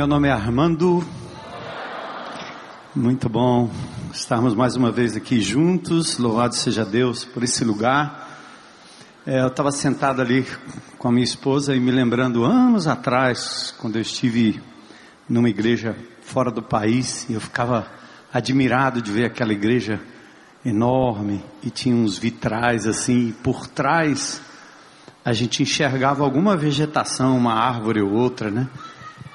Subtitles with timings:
[0.00, 1.06] Meu nome é Armando.
[2.96, 3.70] Muito bom
[4.10, 6.16] estarmos mais uma vez aqui juntos.
[6.16, 8.26] Louvado seja Deus por esse lugar.
[9.26, 10.46] É, eu estava sentado ali
[10.96, 14.58] com a minha esposa e me lembrando anos atrás, quando eu estive
[15.28, 17.86] numa igreja fora do país, eu ficava
[18.32, 20.00] admirado de ver aquela igreja
[20.64, 24.40] enorme e tinha uns vitrais assim, e por trás
[25.22, 28.66] a gente enxergava alguma vegetação, uma árvore ou outra, né?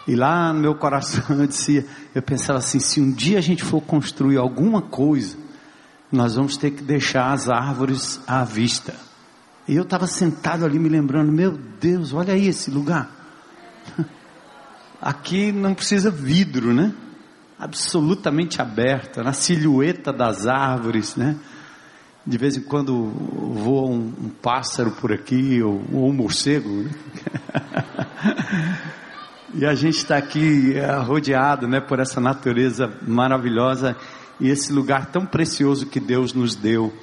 [0.07, 3.81] E lá no meu coração eu eu pensava assim, se um dia a gente for
[3.81, 5.35] construir alguma coisa,
[6.11, 8.93] nós vamos ter que deixar as árvores à vista.
[9.67, 13.09] E eu estava sentado ali me lembrando, meu Deus, olha aí esse lugar.
[15.01, 16.93] Aqui não precisa vidro, né?
[17.57, 21.35] Absolutamente aberta, na silhueta das árvores, né?
[22.25, 26.69] De vez em quando voa um, um pássaro por aqui, ou, ou um morcego.
[26.69, 26.91] Né?
[29.57, 33.95] E a gente está aqui é, rodeado, né, por essa natureza maravilhosa
[34.37, 36.93] e esse lugar tão precioso que Deus nos deu.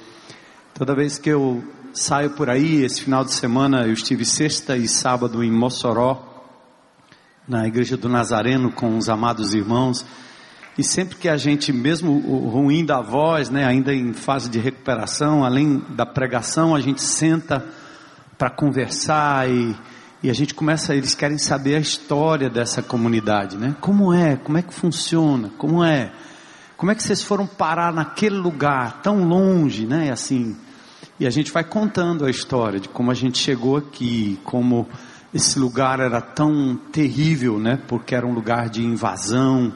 [0.71, 1.63] Toda vez que eu
[1.95, 6.45] saio por aí, esse final de semana eu estive sexta e sábado em Mossoró,
[7.47, 10.05] na igreja do Nazareno com os amados irmãos.
[10.77, 12.19] E sempre que a gente, mesmo
[12.51, 17.65] ruim da voz, né, ainda em fase de recuperação, além da pregação, a gente senta
[18.37, 19.75] para conversar e
[20.23, 23.75] e a gente começa, eles querem saber a história dessa comunidade, né?
[23.81, 24.37] Como é?
[24.37, 25.51] Como é que funciona?
[25.57, 26.13] Como é?
[26.77, 30.11] Como é que vocês foram parar naquele lugar tão longe, né?
[30.11, 30.55] Assim,
[31.19, 34.87] e a gente vai contando a história de como a gente chegou aqui, como
[35.33, 37.77] esse lugar era tão terrível, né?
[37.85, 39.73] Porque era um lugar de invasão,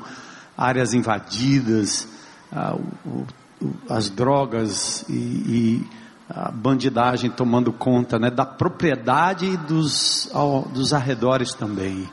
[0.57, 2.07] áreas invadidas,
[2.53, 2.73] ah,
[3.05, 3.25] o,
[3.61, 5.87] o, as drogas e, e
[6.29, 10.29] a bandidagem tomando conta né, da propriedade e dos,
[10.73, 12.09] dos arredores também.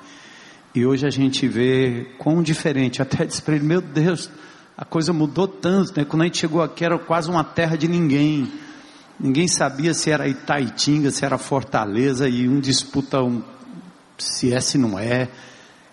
[0.75, 3.03] E hoje a gente vê quão diferente.
[3.03, 4.30] Até disse para ele: Meu Deus,
[4.76, 5.92] a coisa mudou tanto.
[5.97, 6.04] Né?
[6.04, 8.50] Quando a gente chegou aqui era quase uma terra de ninguém.
[9.19, 13.41] Ninguém sabia se era Itaitinga, se era Fortaleza, e um disputa um,
[14.19, 15.28] se é, se não é.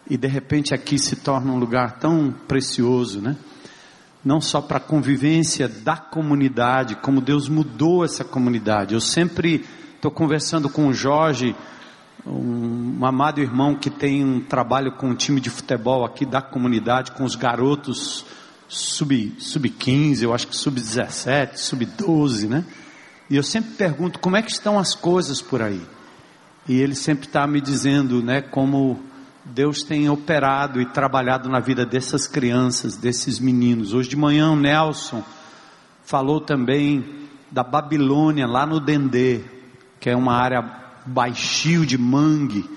[0.09, 3.37] E de repente aqui se torna um lugar tão precioso, né?
[4.23, 8.93] Não só para a convivência da comunidade, como Deus mudou essa comunidade.
[8.93, 9.65] Eu sempre
[9.95, 11.55] estou conversando com o Jorge,
[12.25, 17.11] um, amado irmão que tem um trabalho com um time de futebol aqui da comunidade,
[17.11, 18.25] com os garotos
[18.67, 22.63] sub, sub 15, eu acho que sub 17, sub 12, né?
[23.29, 25.81] E eu sempre pergunto como é que estão as coisas por aí.
[26.67, 28.99] E ele sempre está me dizendo, né, como
[29.43, 33.93] Deus tem operado e trabalhado na vida dessas crianças, desses meninos.
[33.93, 35.23] Hoje de manhã o Nelson
[36.03, 39.41] falou também da Babilônia, lá no Dendê,
[39.99, 40.61] que é uma área
[41.05, 42.69] baixio de mangue,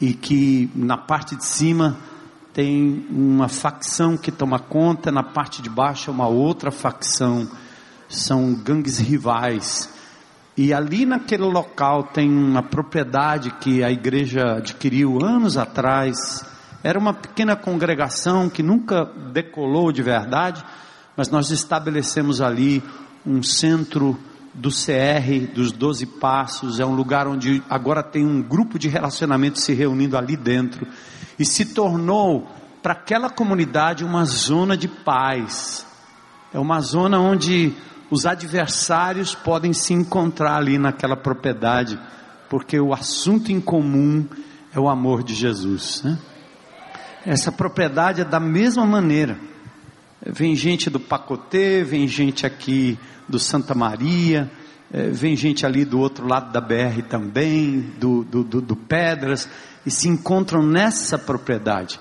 [0.00, 1.98] e que na parte de cima
[2.54, 7.48] tem uma facção que toma conta, na parte de baixo é uma outra facção,
[8.08, 9.97] são gangues rivais.
[10.58, 16.44] E ali naquele local tem uma propriedade que a igreja adquiriu anos atrás.
[16.82, 20.64] Era uma pequena congregação que nunca decolou de verdade,
[21.16, 22.82] mas nós estabelecemos ali
[23.24, 24.18] um centro
[24.52, 29.60] do CR, dos Doze Passos, é um lugar onde agora tem um grupo de relacionamento
[29.60, 30.88] se reunindo ali dentro,
[31.38, 32.48] e se tornou
[32.82, 35.86] para aquela comunidade uma zona de paz,
[36.52, 37.72] é uma zona onde
[38.10, 41.98] os adversários podem se encontrar ali naquela propriedade,
[42.48, 44.26] porque o assunto em comum
[44.72, 46.02] é o amor de Jesus.
[46.02, 46.18] Né?
[47.26, 49.38] Essa propriedade é da mesma maneira.
[50.24, 52.98] Vem gente do Pacotê, vem gente aqui
[53.28, 54.50] do Santa Maria,
[54.92, 59.48] eh, vem gente ali do outro lado da BR também, do, do, do, do Pedras,
[59.84, 62.00] e se encontram nessa propriedade.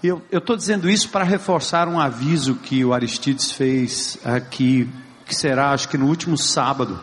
[0.00, 4.88] Eu estou dizendo isso para reforçar um aviso que o Aristides fez aqui
[5.28, 6.98] que será acho que no último sábado.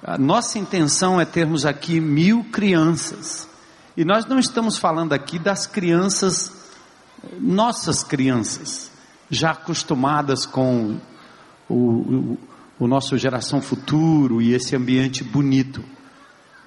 [0.00, 3.48] A nossa intenção é termos aqui mil crianças.
[3.96, 6.52] E nós não estamos falando aqui das crianças,
[7.40, 8.92] nossas crianças,
[9.28, 11.00] já acostumadas com
[11.68, 12.38] o, o,
[12.78, 15.82] o nosso geração futuro e esse ambiente bonito.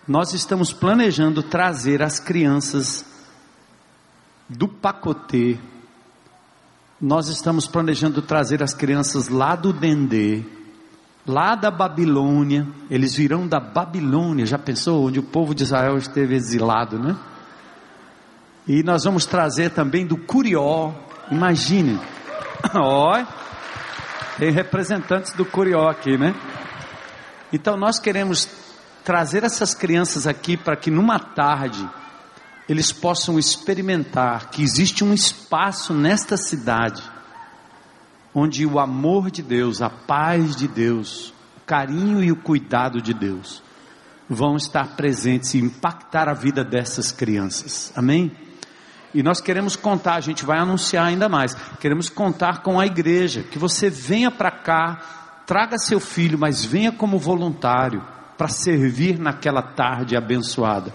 [0.05, 3.05] Nós estamos planejando trazer as crianças
[4.49, 5.57] do Pacotê.
[6.99, 10.58] Nós estamos planejando trazer as crianças lá do Dendê
[11.25, 16.35] lá da Babilônia, eles virão da Babilônia, já pensou onde o povo de Israel esteve
[16.35, 17.15] exilado, né?
[18.67, 20.93] E nós vamos trazer também do Curió,
[21.31, 21.99] imagine,
[22.75, 23.23] ó,
[24.37, 26.35] tem representantes do Curió aqui, né?
[27.51, 28.47] Então nós queremos
[29.03, 31.87] trazer essas crianças aqui para que numa tarde
[32.67, 37.01] eles possam experimentar que existe um espaço nesta cidade
[38.39, 43.13] onde o amor de Deus, a paz de Deus, o carinho e o cuidado de
[43.13, 43.61] Deus
[44.29, 47.91] vão estar presentes e impactar a vida dessas crianças.
[47.95, 48.31] Amém?
[49.13, 51.55] E nós queremos contar, a gente vai anunciar ainda mais.
[51.79, 56.91] Queremos contar com a igreja, que você venha para cá, traga seu filho, mas venha
[56.91, 58.03] como voluntário
[58.37, 60.93] para servir naquela tarde abençoada.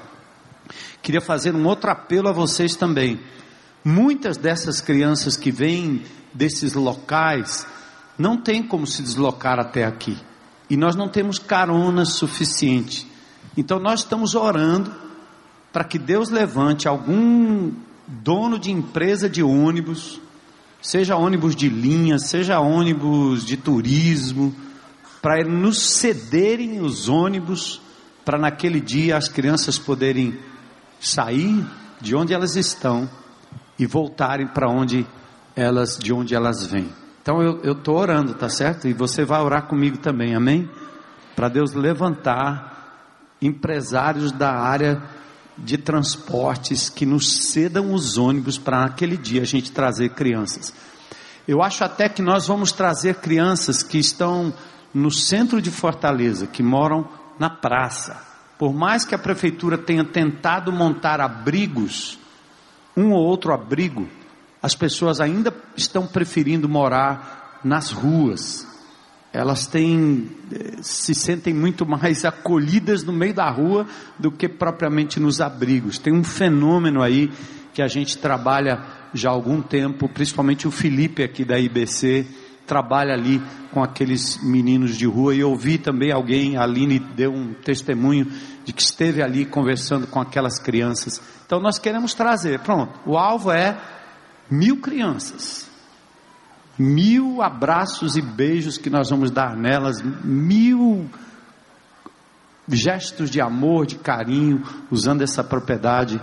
[1.02, 3.20] Queria fazer um outro apelo a vocês também.
[3.84, 6.04] Muitas dessas crianças que vêm
[6.34, 7.66] desses locais
[8.18, 10.18] não têm como se deslocar até aqui.
[10.68, 13.06] E nós não temos carona suficiente.
[13.56, 14.92] Então nós estamos orando
[15.72, 17.72] para que Deus levante algum
[18.06, 20.20] dono de empresa de ônibus,
[20.80, 24.54] seja ônibus de linha, seja ônibus de turismo,
[25.20, 27.80] para nos cederem os ônibus,
[28.24, 30.38] para naquele dia as crianças poderem
[31.00, 31.64] sair
[32.00, 33.08] de onde elas estão
[33.78, 35.06] e voltarem para onde
[35.56, 36.88] elas, de onde elas vêm.
[37.22, 38.86] Então eu estou orando, tá certo?
[38.86, 40.68] E você vai orar comigo também, amém?
[41.34, 42.74] Para Deus levantar
[43.40, 45.02] empresários da área
[45.56, 50.74] de transportes que nos cedam os ônibus para aquele dia a gente trazer crianças.
[51.46, 54.52] Eu acho até que nós vamos trazer crianças que estão
[54.92, 57.08] no centro de Fortaleza, que moram
[57.38, 58.20] na praça.
[58.58, 62.18] Por mais que a prefeitura tenha tentado montar abrigos,
[62.96, 64.08] um ou outro abrigo,
[64.64, 68.66] as pessoas ainda estão preferindo morar nas ruas,
[69.30, 73.86] elas têm, eh, se sentem muito mais acolhidas no meio da rua
[74.18, 75.98] do que propriamente nos abrigos.
[75.98, 77.30] Tem um fenômeno aí
[77.74, 78.82] que a gente trabalha
[79.12, 82.26] já há algum tempo, principalmente o Felipe aqui da IBC,
[82.66, 87.30] trabalha ali com aqueles meninos de rua e eu ouvi também alguém, a Aline deu
[87.30, 88.32] um testemunho
[88.64, 91.20] de que esteve ali conversando com aquelas crianças.
[91.44, 93.76] Então nós queremos trazer, pronto, o alvo é
[94.50, 95.64] mil crianças
[96.78, 101.08] mil abraços e beijos que nós vamos dar nelas, mil
[102.66, 106.20] gestos de amor, de carinho, usando essa propriedade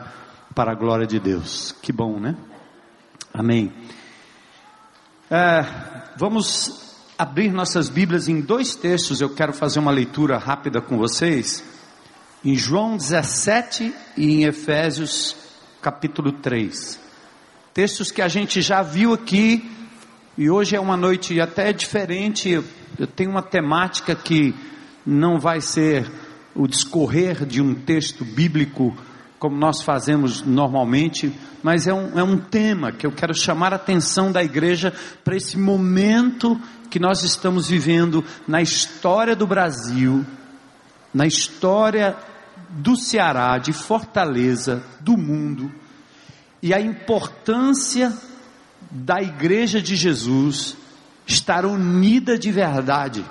[0.53, 1.73] para a glória de Deus.
[1.81, 2.35] Que bom, né?
[3.33, 3.71] Amém.
[5.29, 5.65] É,
[6.17, 9.21] vamos abrir nossas Bíblias em dois textos.
[9.21, 11.63] Eu quero fazer uma leitura rápida com vocês.
[12.43, 15.35] Em João 17 e em Efésios
[15.81, 17.10] capítulo 3.
[17.73, 19.71] Textos que a gente já viu aqui
[20.37, 22.61] e hoje é uma noite até diferente.
[22.99, 24.53] Eu tenho uma temática que
[25.05, 26.11] não vai ser
[26.53, 28.93] o discorrer de um texto bíblico
[29.39, 31.33] como nós fazemos normalmente,
[31.63, 35.37] mas é um, é um tema que eu quero chamar a atenção da igreja para
[35.37, 36.59] esse momento
[36.89, 40.25] que nós estamos vivendo na história do Brasil,
[41.13, 42.17] na história
[42.69, 45.71] do Ceará, de Fortaleza, do mundo,
[46.61, 48.15] e a importância
[48.89, 50.75] da igreja de Jesus
[51.25, 53.25] estar unida de verdade.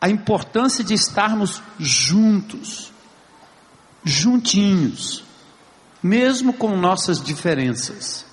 [0.00, 2.92] A importância de estarmos juntos,
[4.04, 5.24] juntinhos,
[6.02, 8.26] mesmo com nossas diferenças.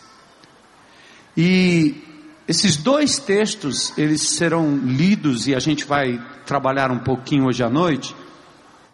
[1.37, 2.03] E
[2.47, 7.69] esses dois textos, eles serão lidos e a gente vai trabalhar um pouquinho hoje à
[7.69, 8.15] noite,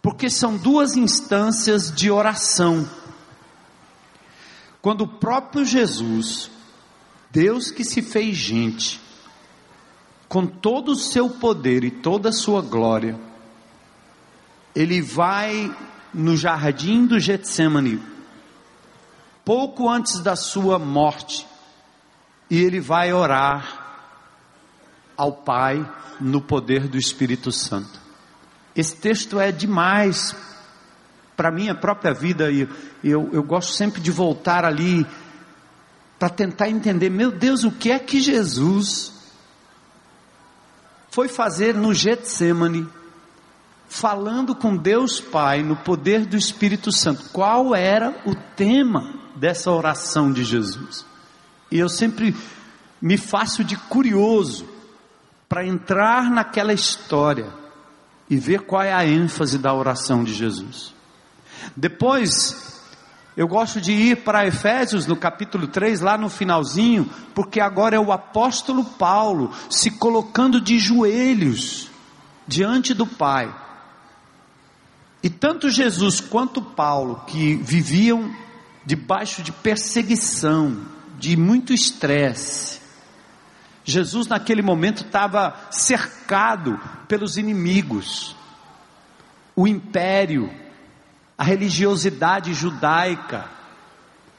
[0.02, 2.88] porque são duas instâncias de oração
[4.86, 6.52] quando o próprio Jesus,
[7.32, 9.02] Deus que se fez gente,
[10.30, 13.20] com todo o seu poder e toda a sua glória,
[14.76, 15.76] ele vai
[16.14, 18.00] no jardim do Getsemane,
[19.44, 21.48] pouco antes da sua morte,
[22.48, 24.14] e ele vai orar
[25.18, 25.84] ao Pai
[26.22, 28.00] no poder do Espírito Santo.
[28.76, 30.36] Esse texto é demais
[31.36, 32.68] para a minha própria vida, e
[33.04, 35.06] eu, eu gosto sempre de voltar ali
[36.18, 39.14] para tentar entender, meu Deus, o que é que Jesus
[41.12, 42.88] foi fazer no Getsemane,
[43.88, 47.30] falando com Deus Pai, no poder do Espírito Santo.
[47.32, 51.06] Qual era o tema dessa oração de Jesus?
[51.72, 52.36] E eu sempre
[53.02, 54.68] me faço de curioso
[55.48, 57.54] para entrar naquela história
[58.30, 60.95] e ver qual é a ênfase da oração de Jesus.
[61.76, 62.82] Depois,
[63.36, 68.00] eu gosto de ir para Efésios no capítulo 3, lá no finalzinho, porque agora é
[68.00, 71.90] o apóstolo Paulo se colocando de joelhos
[72.48, 73.54] diante do Pai.
[75.22, 78.34] E tanto Jesus quanto Paulo, que viviam
[78.86, 80.86] debaixo de perseguição,
[81.18, 82.80] de muito estresse,
[83.84, 88.36] Jesus naquele momento estava cercado pelos inimigos,
[89.56, 90.50] o império,
[91.38, 93.50] a religiosidade judaica,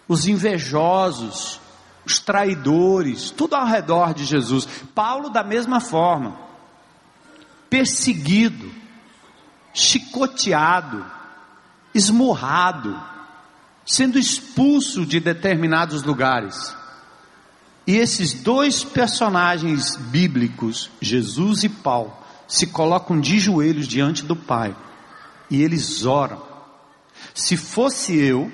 [0.09, 1.61] os invejosos,
[2.05, 4.67] os traidores, tudo ao redor de Jesus.
[4.95, 6.39] Paulo, da mesma forma,
[7.69, 8.71] perseguido,
[9.75, 11.05] chicoteado,
[11.93, 12.99] esmurrado,
[13.85, 16.75] sendo expulso de determinados lugares.
[17.87, 22.13] E esses dois personagens bíblicos, Jesus e Paulo,
[22.49, 24.75] se colocam de joelhos diante do Pai
[25.51, 26.46] e eles oram.
[27.35, 28.51] Se fosse eu,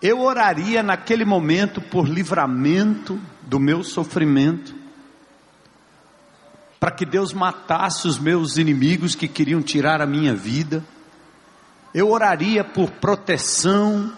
[0.00, 4.74] eu oraria naquele momento por livramento do meu sofrimento,
[6.78, 10.84] para que Deus matasse os meus inimigos que queriam tirar a minha vida.
[11.94, 14.12] Eu oraria por proteção,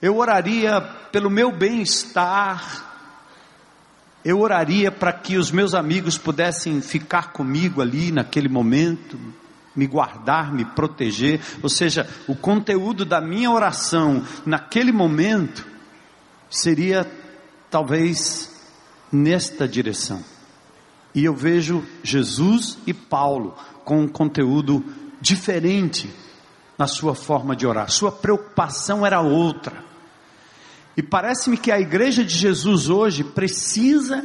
[0.00, 2.90] eu oraria pelo meu bem-estar,
[4.24, 9.18] eu oraria para que os meus amigos pudessem ficar comigo ali naquele momento,
[9.74, 15.66] me guardar, me proteger, ou seja, o conteúdo da minha oração naquele momento
[16.48, 17.10] seria
[17.70, 18.50] talvez
[19.12, 20.22] nesta direção.
[21.14, 24.84] E eu vejo Jesus e Paulo com um conteúdo
[25.20, 26.10] diferente
[26.78, 27.90] na sua forma de orar.
[27.90, 29.84] Sua preocupação era outra.
[30.96, 34.24] E parece-me que a igreja de Jesus hoje precisa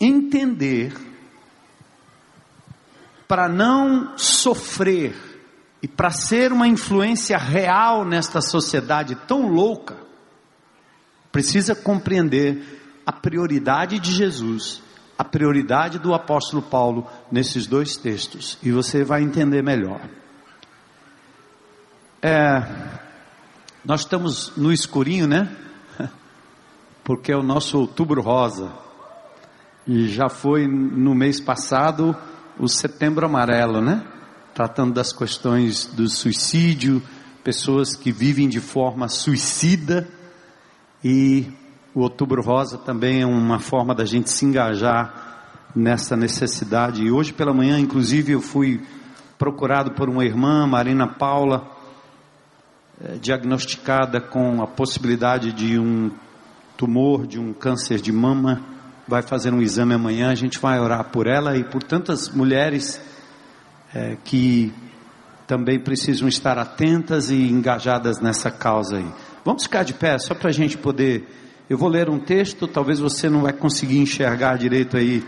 [0.00, 0.92] entender
[3.26, 5.14] para não sofrer
[5.82, 9.96] e para ser uma influência real nesta sociedade tão louca,
[11.30, 14.82] precisa compreender a prioridade de Jesus,
[15.18, 20.00] a prioridade do apóstolo Paulo nesses dois textos, e você vai entender melhor.
[22.22, 22.62] É,
[23.84, 25.54] nós estamos no escurinho, né?
[27.04, 28.72] Porque é o nosso outubro rosa.
[29.86, 32.16] E já foi no mês passado
[32.58, 34.04] o Setembro Amarelo, né?
[34.54, 37.02] Tratando das questões do suicídio,
[37.42, 40.08] pessoas que vivem de forma suicida
[41.02, 41.46] e
[41.94, 47.02] o Outubro Rosa também é uma forma da gente se engajar nessa necessidade.
[47.02, 48.80] E hoje pela manhã, inclusive, eu fui
[49.36, 51.68] procurado por uma irmã, Marina Paula,
[53.00, 56.10] eh, diagnosticada com a possibilidade de um
[56.76, 58.62] tumor, de um câncer de mama
[59.06, 63.00] vai fazer um exame amanhã, a gente vai orar por ela e por tantas mulheres
[63.94, 64.72] é, que
[65.46, 69.06] também precisam estar atentas e engajadas nessa causa aí.
[69.44, 71.28] Vamos ficar de pé só para a gente poder.
[71.68, 75.22] Eu vou ler um texto, talvez você não vai conseguir enxergar direito aí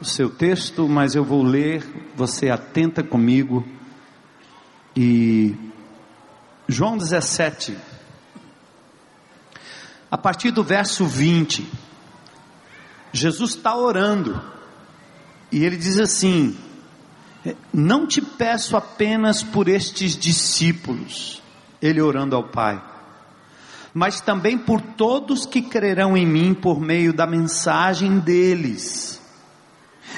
[0.00, 1.84] o seu texto, mas eu vou ler,
[2.16, 3.66] você atenta comigo.
[4.96, 5.54] E
[6.68, 7.76] João 17,
[10.10, 11.66] a partir do verso 20.
[13.12, 14.42] Jesus está orando
[15.50, 16.56] e ele diz assim:
[17.72, 21.42] Não te peço apenas por estes discípulos,
[21.80, 22.82] ele orando ao Pai,
[23.92, 29.20] mas também por todos que crerão em mim por meio da mensagem deles.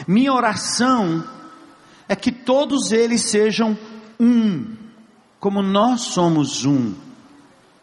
[0.07, 1.25] Minha oração
[2.09, 3.77] é que todos eles sejam
[4.21, 4.77] um,
[5.41, 7.04] como nós somos um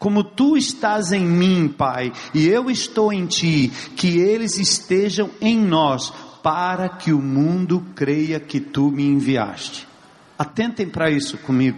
[0.02, 5.56] como tu estás em mim, Pai, e eu estou em ti, que eles estejam em
[5.56, 9.88] nós, para que o mundo creia que tu me enviaste.
[10.40, 11.78] Atentem para isso comigo.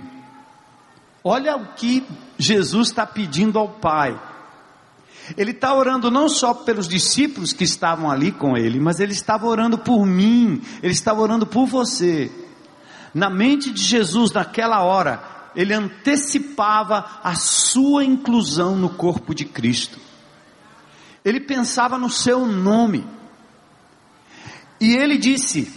[1.22, 2.02] Olha o que
[2.38, 4.18] Jesus está pedindo ao Pai.
[5.36, 9.48] Ele está orando não só pelos discípulos que estavam ali com ele, mas ele estava
[9.48, 12.32] orando por mim, ele estava orando por você.
[13.14, 20.00] Na mente de Jesus, naquela hora, ele antecipava a sua inclusão no corpo de Cristo.
[21.24, 23.06] Ele pensava no seu nome.
[24.80, 25.72] E ele disse: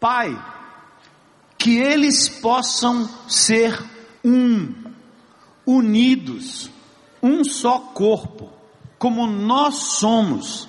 [0.00, 0.36] Pai,
[1.58, 3.78] que eles possam ser
[4.24, 4.74] um,
[5.66, 6.70] unidos,
[7.22, 8.50] um só corpo,
[8.98, 10.68] como nós somos.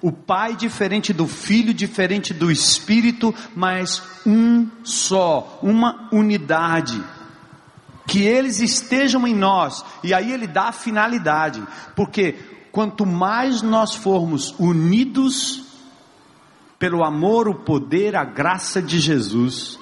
[0.00, 7.02] O Pai diferente do Filho, diferente do Espírito, mas um só, uma unidade
[8.06, 11.62] que eles estejam em nós, e aí ele dá a finalidade,
[11.94, 12.34] porque
[12.70, 15.64] quanto mais nós formos unidos
[16.78, 19.78] pelo amor, o poder, a graça de Jesus,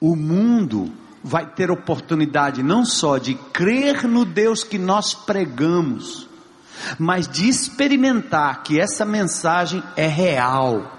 [0.00, 0.90] o mundo
[1.22, 6.26] vai ter oportunidade não só de crer no Deus que nós pregamos,
[6.98, 10.90] mas de experimentar que essa mensagem é real.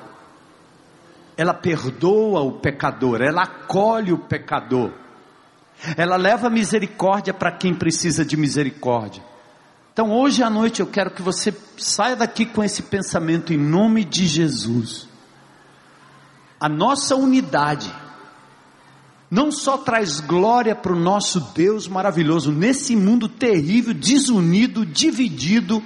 [1.36, 4.92] Ela perdoa o pecador, ela acolhe o pecador
[5.98, 9.24] ela leva misericórdia para quem precisa de misericórdia.
[9.92, 14.04] Então hoje à noite eu quero que você saia daqui com esse pensamento em nome
[14.04, 15.08] de Jesus.
[16.60, 17.94] A nossa unidade
[19.30, 25.84] não só traz glória para o nosso Deus maravilhoso, nesse mundo terrível, desunido, dividido,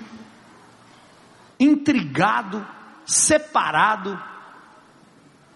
[1.58, 2.68] intrigado,
[3.06, 4.22] separado,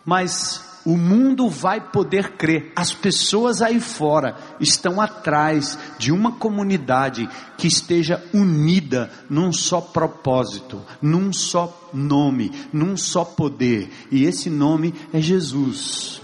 [0.06, 2.72] mas o mundo vai poder crer.
[2.76, 10.82] As pessoas aí fora estão atrás de uma comunidade que esteja unida num só propósito,
[11.02, 13.92] num só nome, num só poder.
[14.12, 16.22] E esse nome é Jesus.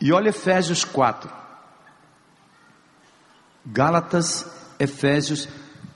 [0.00, 1.30] E olha Efésios 4.
[3.64, 4.46] Gálatas,
[4.78, 5.48] Efésios,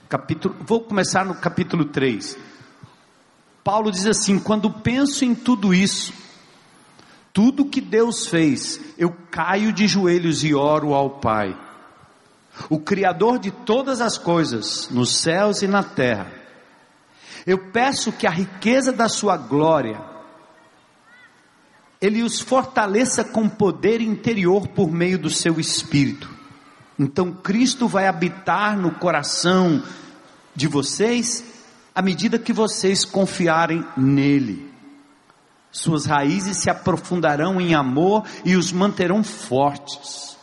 [0.09, 0.55] capítulo.
[0.65, 2.37] Vou começar no capítulo 3.
[3.63, 6.13] Paulo diz assim: Quando penso em tudo isso,
[7.33, 11.57] tudo que Deus fez, eu caio de joelhos e oro ao Pai,
[12.69, 16.31] o Criador de todas as coisas, nos céus e na terra.
[17.45, 19.99] Eu peço que a riqueza da Sua glória,
[21.99, 26.29] Ele os fortaleça com poder interior por meio do Seu Espírito.
[26.99, 29.81] Então Cristo vai habitar no coração
[30.53, 31.43] de vocês,
[31.95, 34.70] à medida que vocês confiarem nele.
[35.71, 40.37] Suas raízes se aprofundarão em amor e os manterão fortes.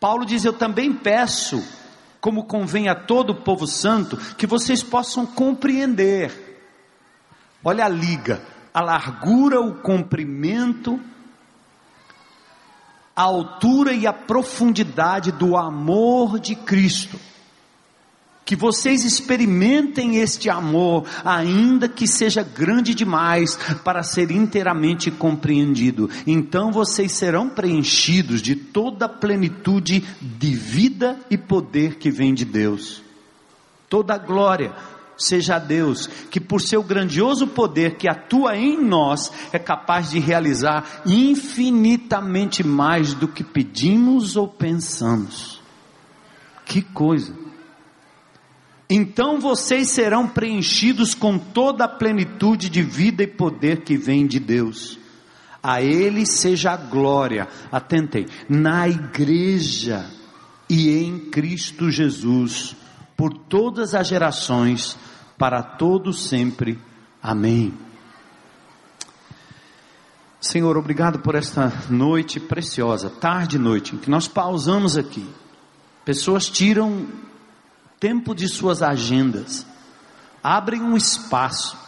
[0.00, 1.62] Paulo diz: Eu também peço,
[2.20, 6.50] como convém a todo o povo santo, que vocês possam compreender.
[7.62, 10.98] Olha a liga, a largura, o comprimento,
[13.14, 17.20] a altura e a profundidade do amor de Cristo
[18.44, 26.10] que vocês experimentem este amor, ainda que seja grande demais para ser inteiramente compreendido.
[26.26, 32.44] Então vocês serão preenchidos de toda a plenitude de vida e poder que vem de
[32.44, 33.02] Deus.
[33.88, 34.72] Toda a glória
[35.16, 40.18] seja a Deus, que por seu grandioso poder que atua em nós, é capaz de
[40.18, 45.60] realizar infinitamente mais do que pedimos ou pensamos.
[46.64, 47.41] Que coisa!
[48.94, 54.38] Então vocês serão preenchidos com toda a plenitude de vida e poder que vem de
[54.38, 54.98] Deus.
[55.62, 60.10] A Ele seja a glória, atentem, na igreja
[60.68, 62.76] e em Cristo Jesus,
[63.16, 64.98] por todas as gerações,
[65.38, 66.78] para todos sempre.
[67.22, 67.72] Amém.
[70.38, 75.26] Senhor, obrigado por esta noite preciosa, tarde e noite, em que nós pausamos aqui.
[76.04, 77.06] Pessoas tiram
[78.02, 79.64] tempo de suas agendas,
[80.42, 81.78] abrem um espaço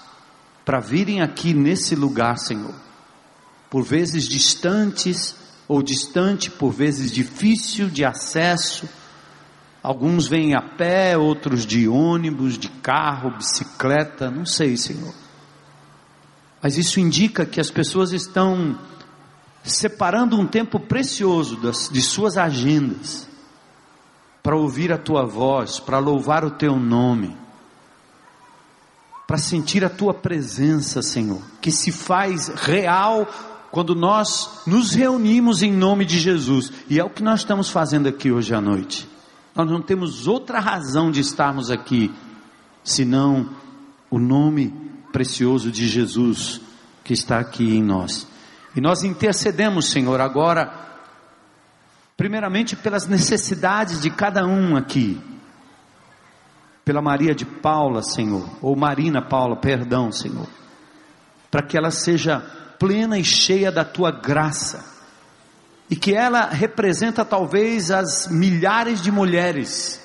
[0.64, 2.72] para virem aqui nesse lugar, Senhor.
[3.68, 5.34] Por vezes distantes,
[5.66, 8.88] ou distante, por vezes difícil de acesso.
[9.82, 15.12] Alguns vêm a pé, outros de ônibus, de carro, bicicleta, não sei, Senhor.
[16.62, 18.78] Mas isso indica que as pessoas estão
[19.64, 23.33] separando um tempo precioso das, de suas agendas
[24.44, 27.34] para ouvir a tua voz, para louvar o teu nome,
[29.26, 33.26] para sentir a tua presença, Senhor, que se faz real
[33.70, 38.06] quando nós nos reunimos em nome de Jesus, e é o que nós estamos fazendo
[38.06, 39.08] aqui hoje à noite.
[39.54, 42.12] Nós não temos outra razão de estarmos aqui
[42.84, 43.48] senão
[44.10, 44.74] o nome
[45.10, 46.60] precioso de Jesus
[47.02, 48.26] que está aqui em nós.
[48.76, 50.84] E nós intercedemos, Senhor, agora
[52.16, 55.20] Primeiramente, pelas necessidades de cada um aqui.
[56.84, 60.46] Pela Maria de Paula, Senhor, ou Marina Paula, perdão, Senhor.
[61.50, 62.40] Para que ela seja
[62.78, 64.84] plena e cheia da tua graça.
[65.90, 70.00] E que ela representa talvez as milhares de mulheres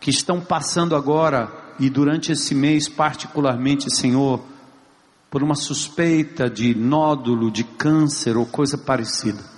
[0.00, 4.42] que estão passando agora e durante esse mês, particularmente, Senhor,
[5.30, 9.51] por uma suspeita de nódulo, de câncer ou coisa parecida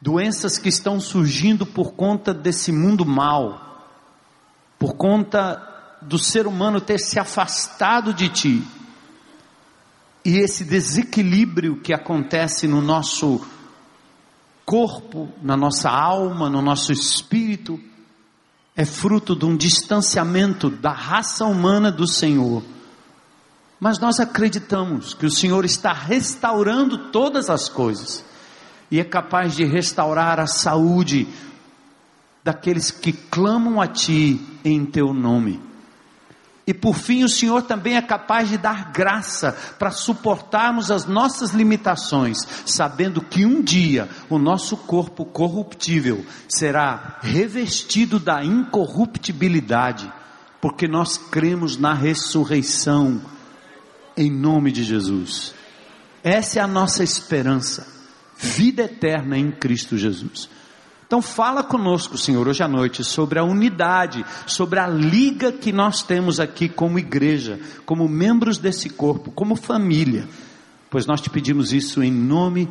[0.00, 3.86] doenças que estão surgindo por conta desse mundo mal,
[4.78, 5.64] por conta
[6.00, 8.62] do ser humano ter se afastado de ti,
[10.24, 13.40] e esse desequilíbrio que acontece no nosso
[14.64, 17.80] corpo, na nossa alma, no nosso espírito,
[18.76, 22.62] é fruto de um distanciamento da raça humana do Senhor.
[23.80, 28.24] Mas nós acreditamos que o Senhor está restaurando todas as coisas
[28.90, 31.28] e é capaz de restaurar a saúde
[32.42, 35.60] daqueles que clamam a Ti em Teu nome.
[36.66, 41.52] E por fim, o Senhor também é capaz de dar graça para suportarmos as nossas
[41.52, 50.12] limitações, sabendo que um dia o nosso corpo corruptível será revestido da incorruptibilidade,
[50.60, 53.22] porque nós cremos na ressurreição,
[54.14, 55.54] em nome de Jesus.
[56.22, 57.97] Essa é a nossa esperança
[58.38, 60.48] vida eterna em Cristo Jesus.
[61.06, 66.02] Então fala conosco, Senhor, hoje à noite sobre a unidade, sobre a liga que nós
[66.02, 70.28] temos aqui como igreja, como membros desse corpo, como família.
[70.90, 72.68] Pois nós te pedimos isso em nome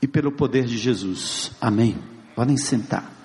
[0.00, 1.52] e pelo poder de Jesus.
[1.60, 1.96] Amém.
[2.34, 3.21] Podem sentar.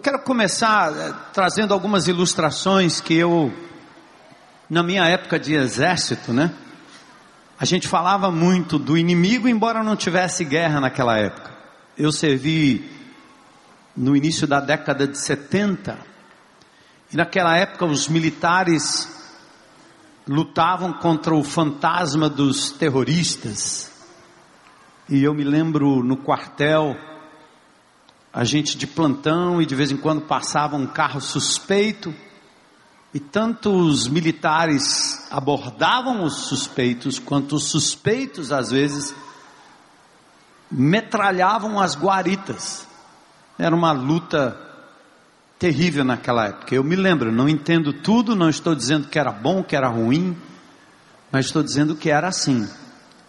[0.00, 3.52] Eu quero começar eh, trazendo algumas ilustrações que eu,
[4.70, 6.54] na minha época de exército, né?
[7.58, 11.50] A gente falava muito do inimigo, embora não tivesse guerra naquela época.
[11.98, 12.90] Eu servi
[13.94, 15.98] no início da década de 70,
[17.12, 19.06] e naquela época os militares
[20.26, 23.92] lutavam contra o fantasma dos terroristas.
[25.10, 26.96] E eu me lembro no quartel,
[28.32, 32.14] a gente de plantão e de vez em quando passava um carro suspeito
[33.12, 39.14] e tanto os militares abordavam os suspeitos quanto os suspeitos às vezes
[40.70, 42.86] metralhavam as guaritas.
[43.58, 44.56] Era uma luta
[45.58, 46.74] terrível naquela época.
[46.74, 50.36] Eu me lembro, não entendo tudo, não estou dizendo que era bom, que era ruim,
[51.32, 52.68] mas estou dizendo que era assim,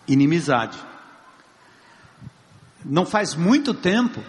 [0.08, 0.78] inimizade.
[2.86, 4.24] Não faz muito tempo,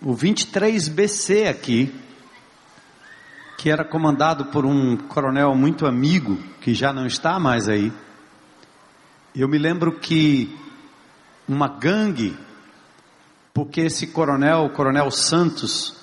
[0.00, 1.94] o 23BC aqui,
[3.56, 7.92] que era comandado por um coronel muito amigo, que já não está mais aí.
[9.34, 10.54] Eu me lembro que
[11.48, 12.36] uma gangue,
[13.54, 15.94] porque esse coronel, o coronel Santos,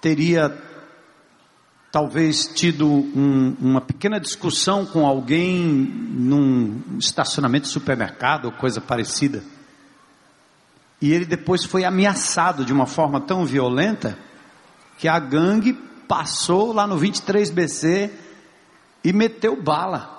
[0.00, 0.56] teria
[1.92, 9.42] talvez tido um, uma pequena discussão com alguém num estacionamento de supermercado ou coisa parecida.
[11.00, 14.18] E ele depois foi ameaçado de uma forma tão violenta
[14.98, 15.72] que a gangue
[16.08, 18.10] passou lá no 23BC
[19.04, 20.16] e meteu bala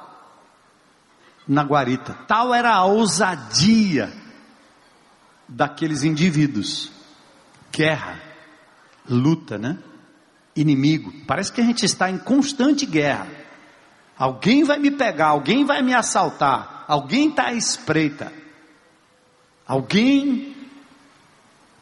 [1.47, 2.13] na guarita.
[2.27, 4.13] Tal era a ousadia
[5.47, 6.91] daqueles indivíduos.
[7.71, 8.21] Guerra,
[9.09, 9.77] luta, né?
[10.55, 11.11] Inimigo.
[11.25, 13.27] Parece que a gente está em constante guerra.
[14.17, 18.33] Alguém vai me pegar, alguém vai me assaltar, alguém está à espreita.
[19.67, 20.56] Alguém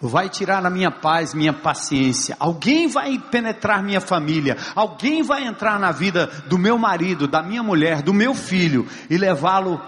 [0.07, 2.35] vai tirar na minha paz, minha paciência.
[2.39, 4.57] Alguém vai penetrar minha família.
[4.75, 9.17] Alguém vai entrar na vida do meu marido, da minha mulher, do meu filho e
[9.17, 9.81] levá-lo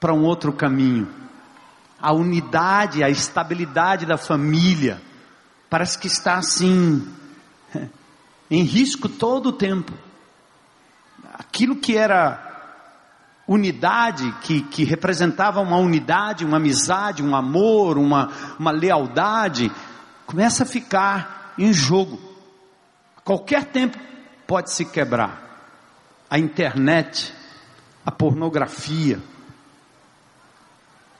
[0.00, 1.08] para um outro caminho.
[2.00, 5.00] A unidade, a estabilidade da família
[5.68, 7.06] parece que está assim
[8.50, 9.92] em risco todo o tempo.
[11.34, 12.47] Aquilo que era
[13.48, 19.72] unidade, que, que representava uma unidade, uma amizade, um amor, uma, uma lealdade,
[20.26, 22.20] começa a ficar em jogo.
[23.16, 23.98] A qualquer tempo
[24.46, 25.46] pode se quebrar.
[26.28, 27.32] A internet,
[28.04, 29.18] a pornografia,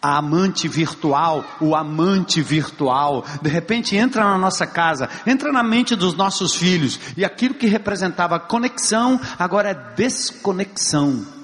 [0.03, 5.97] a amante virtual, o amante virtual, de repente entra na nossa casa, entra na mente
[5.97, 11.38] dos nossos filhos, e aquilo que representava conexão, agora é desconexão.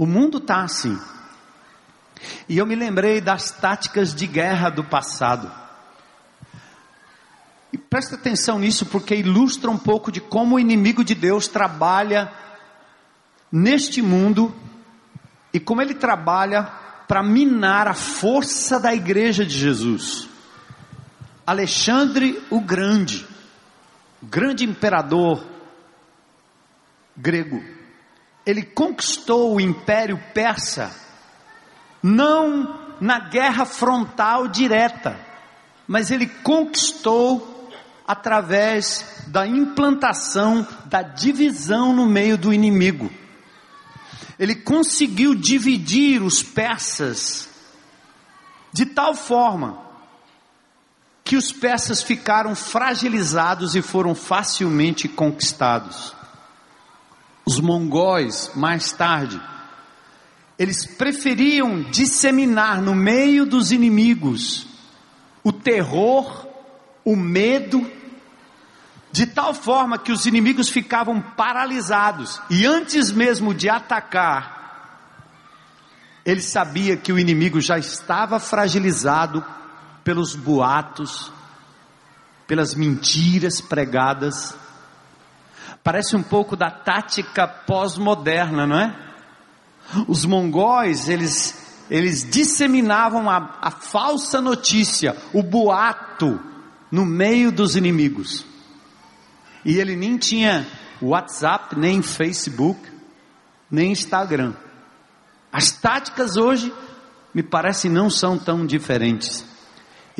[0.00, 0.98] O mundo está assim.
[2.48, 5.52] E eu me lembrei das táticas de guerra do passado.
[7.70, 12.32] E presta atenção nisso porque ilustra um pouco de como o inimigo de Deus trabalha
[13.52, 14.54] neste mundo
[15.52, 16.62] e como ele trabalha
[17.06, 20.30] para minar a força da igreja de Jesus.
[21.46, 23.26] Alexandre o Grande,
[24.22, 25.44] grande imperador
[27.14, 27.62] grego,
[28.44, 30.94] ele conquistou o império persa,
[32.02, 35.18] não na guerra frontal direta,
[35.86, 37.70] mas ele conquistou
[38.06, 43.10] através da implantação da divisão no meio do inimigo.
[44.38, 47.48] Ele conseguiu dividir os persas
[48.72, 49.78] de tal forma
[51.22, 56.19] que os persas ficaram fragilizados e foram facilmente conquistados
[57.50, 59.40] os mongóis, mais tarde,
[60.56, 64.66] eles preferiam disseminar no meio dos inimigos
[65.42, 66.46] o terror,
[67.04, 67.90] o medo,
[69.10, 72.40] de tal forma que os inimigos ficavam paralisados.
[72.48, 75.10] E antes mesmo de atacar,
[76.24, 79.44] ele sabia que o inimigo já estava fragilizado
[80.04, 81.32] pelos boatos,
[82.46, 84.54] pelas mentiras pregadas
[85.82, 88.94] Parece um pouco da tática pós-moderna, não é?
[90.06, 96.40] Os mongóis, eles, eles disseminavam a, a falsa notícia, o boato,
[96.90, 98.44] no meio dos inimigos.
[99.64, 100.66] E ele nem tinha
[101.00, 102.80] WhatsApp, nem Facebook,
[103.70, 104.54] nem Instagram.
[105.52, 106.72] As táticas hoje
[107.34, 109.44] me parece não são tão diferentes.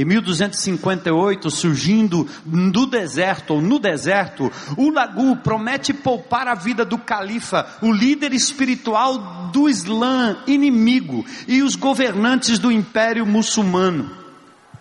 [0.00, 6.96] Em 1258, surgindo do deserto ou no deserto, o Lagu promete poupar a vida do
[6.96, 14.10] califa, o líder espiritual do Islã inimigo e os governantes do império muçulmano.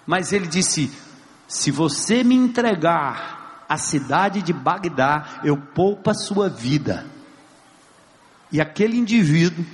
[0.08, 0.90] Mas ele disse:
[1.50, 7.06] se você me entregar a cidade de Bagdá, eu poupo a sua vida.
[8.50, 9.66] E aquele indivíduo,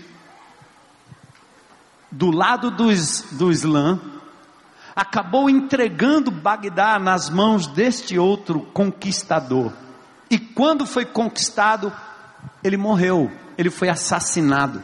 [2.11, 2.87] do lado do,
[3.33, 4.01] do Islã,
[4.95, 9.73] acabou entregando Bagdá nas mãos deste outro conquistador.
[10.29, 11.91] E quando foi conquistado,
[12.63, 14.81] ele morreu, ele foi assassinado.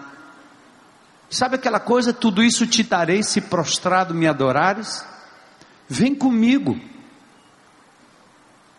[1.29, 5.05] Sabe aquela coisa, tudo isso te darei se prostrado me adorares?
[5.87, 6.77] Vem comigo.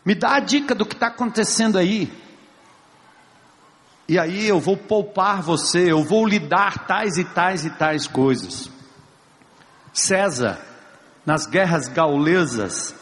[0.04, 2.12] Me dá a dica do que está acontecendo aí.
[4.06, 8.06] E aí eu vou poupar você, eu vou lhe dar tais e tais e tais
[8.06, 8.70] coisas.
[9.92, 10.60] César,
[11.24, 12.94] nas guerras gaulesas,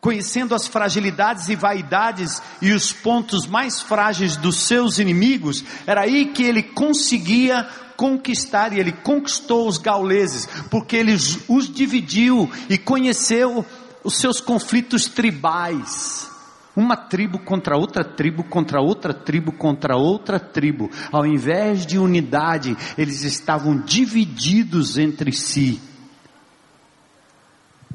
[0.00, 6.26] conhecendo as fragilidades e vaidades e os pontos mais frágeis dos seus inimigos, era aí
[6.26, 13.64] que ele conseguia conquistar, e ele conquistou os gauleses, porque ele os dividiu e conheceu
[14.02, 16.28] os seus conflitos tribais.
[16.74, 20.90] Uma tribo contra outra tribo, contra outra tribo, contra outra tribo.
[21.12, 25.80] Ao invés de unidade, eles estavam divididos entre si.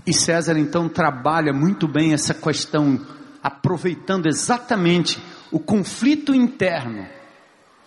[0.07, 3.05] E César então trabalha muito bem essa questão,
[3.43, 7.05] aproveitando exatamente o conflito interno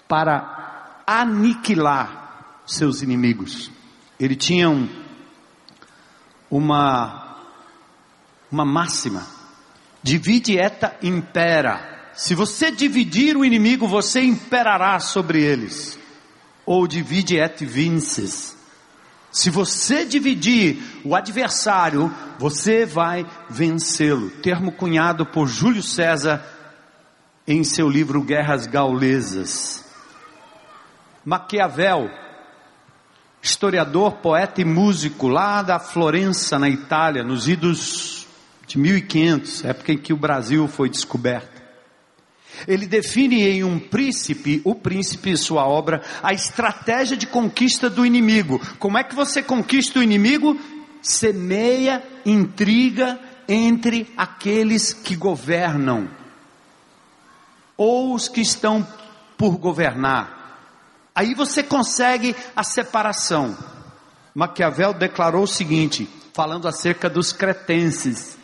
[0.07, 3.71] para aniquilar seus inimigos.
[4.19, 4.87] Ele tinha um,
[6.51, 7.39] uma,
[8.53, 9.27] uma máxima:
[10.03, 12.11] divide eta impera.
[12.13, 15.99] Se você dividir o inimigo, você imperará sobre eles.
[16.67, 18.60] Ou divide et vinces.
[19.31, 24.31] Se você dividir o adversário, você vai vencê-lo.
[24.43, 26.45] Termo cunhado por Júlio César
[27.47, 29.85] em seu livro Guerras Gaulesas.
[31.25, 32.11] Maquiavel,
[33.43, 38.27] historiador, poeta e músico lá da Florença, na Itália, nos idos
[38.67, 41.60] de 1500, época em que o Brasil foi descoberto.
[42.67, 48.61] Ele define em um príncipe, o príncipe, sua obra, a estratégia de conquista do inimigo.
[48.79, 50.59] Como é que você conquista o inimigo?
[51.03, 53.19] Semeia intriga
[53.49, 56.09] entre aqueles que governam
[57.77, 58.87] ou os que estão
[59.39, 60.41] por governar.
[61.15, 63.57] Aí você consegue a separação.
[64.35, 68.39] Maquiavel declarou o seguinte, falando acerca dos cretenses,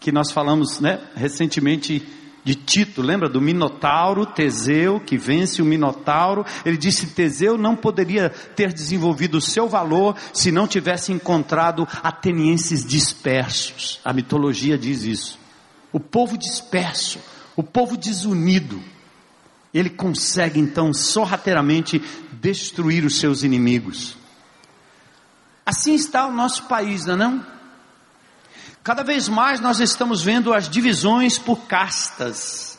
[0.00, 2.06] que nós falamos, né, recentemente
[2.44, 6.46] de Tito, lembra do Minotauro, Teseu, que vence o Minotauro.
[6.64, 12.84] Ele disse: Teseu não poderia ter desenvolvido o seu valor se não tivesse encontrado atenienses
[12.84, 14.00] dispersos.
[14.04, 15.38] A mitologia diz isso.
[15.92, 17.18] O povo disperso,
[17.56, 18.80] o povo desunido
[19.72, 24.16] ele consegue então sorrateiramente destruir os seus inimigos.
[25.64, 27.57] Assim está o nosso país, não é não?
[28.82, 32.78] Cada vez mais nós estamos vendo as divisões por castas.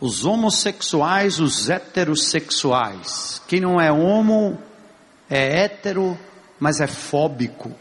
[0.00, 3.40] Os homossexuais, os heterossexuais.
[3.46, 4.58] Quem não é homo
[5.30, 6.18] é hétero,
[6.58, 7.72] mas é fóbico.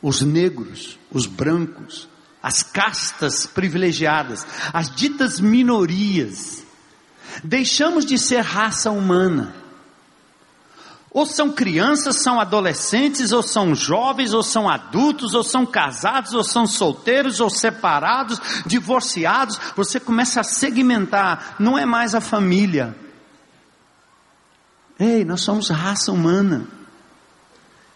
[0.00, 2.08] Os negros, os brancos,
[2.42, 6.68] as castas privilegiadas, as ditas minorias
[7.44, 9.54] Deixamos de ser raça humana.
[11.18, 16.44] Ou são crianças, são adolescentes, ou são jovens, ou são adultos, ou são casados, ou
[16.44, 19.58] são solteiros, ou separados, divorciados.
[19.74, 22.96] Você começa a segmentar, não é mais a família.
[24.96, 26.68] Ei, nós somos raça humana.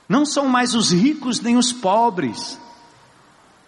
[0.09, 2.59] Não são mais os ricos nem os pobres.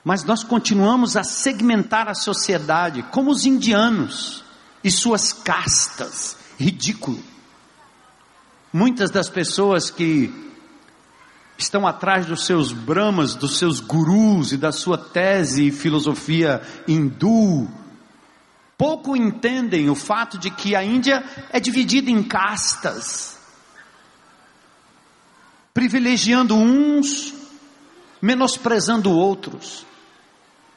[0.03, 4.43] Mas nós continuamos a segmentar a sociedade, como os indianos
[4.83, 6.37] e suas castas.
[6.59, 7.34] Ridículo.
[8.77, 10.35] Muitas das pessoas que
[11.57, 17.69] estão atrás dos seus brahmas, dos seus gurus e da sua tese e filosofia hindu,
[18.77, 23.39] pouco entendem o fato de que a Índia é dividida em castas,
[25.73, 27.33] privilegiando uns,
[28.21, 29.87] menosprezando outros.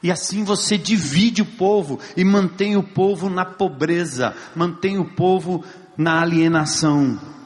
[0.00, 5.64] E assim você divide o povo e mantém o povo na pobreza, mantém o povo
[5.96, 7.36] na alienação.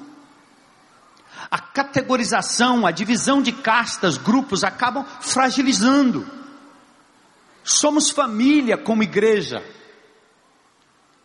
[1.52, 6.26] A categorização, a divisão de castas, grupos acabam fragilizando.
[7.62, 9.62] Somos família como igreja.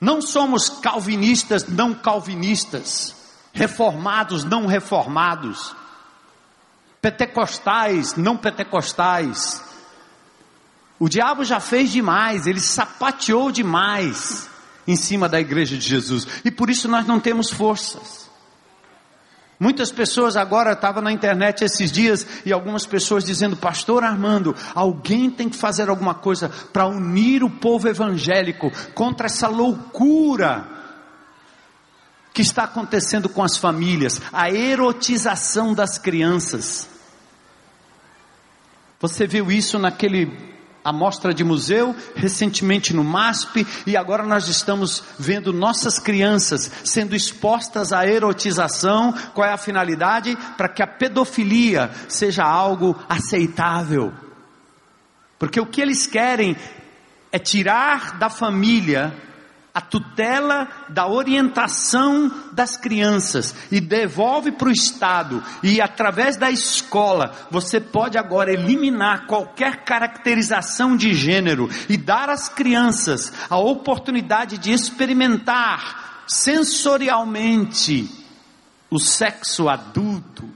[0.01, 3.15] Não somos calvinistas, não calvinistas,
[3.53, 5.73] reformados, não reformados,
[7.01, 9.63] pentecostais, não pentecostais.
[10.99, 14.49] O diabo já fez demais, ele sapateou demais
[14.85, 18.26] em cima da igreja de Jesus, e por isso nós não temos forças.
[19.59, 25.31] Muitas pessoas agora estavam na internet esses dias e algumas pessoas dizendo, Pastor Armando, alguém
[25.31, 30.67] tem que fazer alguma coisa para unir o povo evangélico contra essa loucura
[32.33, 36.87] que está acontecendo com as famílias, a erotização das crianças.
[38.99, 40.56] Você viu isso naquele
[40.87, 47.13] a mostra de museu, recentemente no MASP, e agora nós estamos vendo nossas crianças sendo
[47.13, 49.13] expostas à erotização.
[49.33, 50.37] Qual é a finalidade?
[50.55, 54.13] Para que a pedofilia seja algo aceitável.
[55.37, 56.55] Porque o que eles querem
[57.33, 59.13] é tirar da família
[59.77, 67.31] a tutela da orientação das crianças e devolve para o Estado e através da escola
[67.51, 74.71] você pode agora eliminar qualquer caracterização de gênero e dar às crianças a oportunidade de
[74.71, 78.09] experimentar sensorialmente
[78.89, 80.49] o sexo adulto.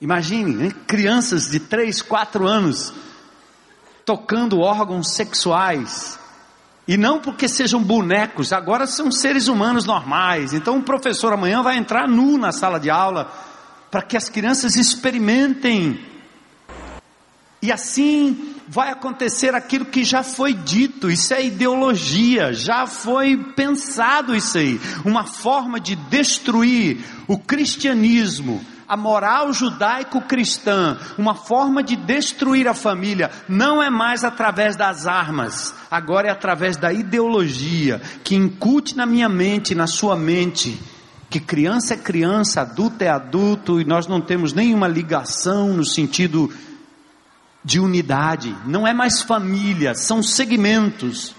[0.00, 0.70] Imagine, né?
[0.86, 2.94] crianças de 3, 4 anos
[4.04, 6.22] tocando órgãos sexuais
[6.86, 10.52] e não porque sejam bonecos, agora são seres humanos normais.
[10.52, 13.32] Então o professor amanhã vai entrar nu na sala de aula
[13.90, 15.98] para que as crianças experimentem.
[17.62, 24.34] E assim vai acontecer aquilo que já foi dito, isso é ideologia, já foi pensado
[24.34, 32.68] isso aí, uma forma de destruir o cristianismo, a moral judaico-cristã, uma forma de destruir
[32.68, 38.96] a família, não é mais através das armas, agora é através da ideologia, que incute
[38.96, 40.80] na minha mente, na sua mente,
[41.30, 46.52] que criança é criança, adulto é adulto, e nós não temos nenhuma ligação no sentido
[47.64, 51.34] de unidade, não é mais família, são segmentos.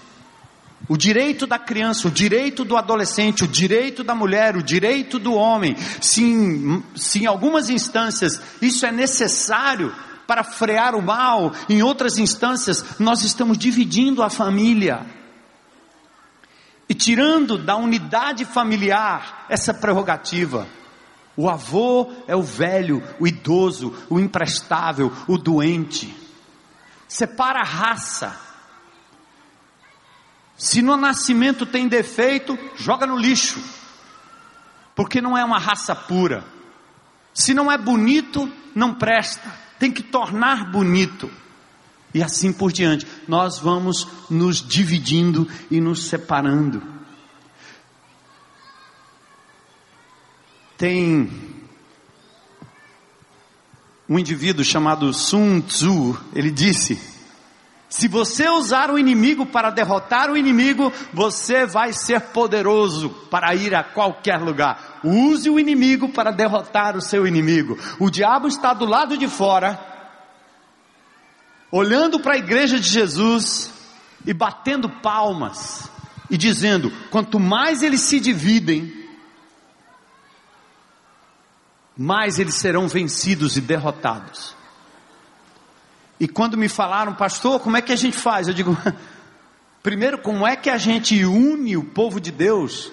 [0.88, 5.34] O direito da criança, o direito do adolescente, o direito da mulher, o direito do
[5.34, 9.92] homem, se em, se em algumas instâncias isso é necessário
[10.26, 15.06] para frear o mal, em outras instâncias nós estamos dividindo a família
[16.88, 20.68] e tirando da unidade familiar essa prerrogativa.
[21.36, 26.14] O avô é o velho, o idoso, o imprestável, o doente.
[27.08, 28.45] Separa a raça
[30.56, 33.62] se no nascimento tem defeito, joga no lixo,
[34.94, 36.44] porque não é uma raça pura.
[37.34, 41.30] Se não é bonito, não presta, tem que tornar bonito.
[42.14, 46.82] E assim por diante, nós vamos nos dividindo e nos separando.
[50.78, 51.30] Tem
[54.08, 57.15] um indivíduo chamado Sun Tzu, ele disse:
[57.96, 63.74] se você usar o inimigo para derrotar o inimigo, você vai ser poderoso para ir
[63.74, 65.00] a qualquer lugar.
[65.02, 67.78] Use o inimigo para derrotar o seu inimigo.
[67.98, 69.80] O diabo está do lado de fora,
[71.72, 73.72] olhando para a igreja de Jesus
[74.26, 75.90] e batendo palmas
[76.30, 78.92] e dizendo: quanto mais eles se dividem,
[81.96, 84.55] mais eles serão vencidos e derrotados.
[86.18, 88.48] E quando me falaram, pastor, como é que a gente faz?
[88.48, 88.76] Eu digo,
[89.82, 92.90] primeiro, como é que a gente une o povo de Deus?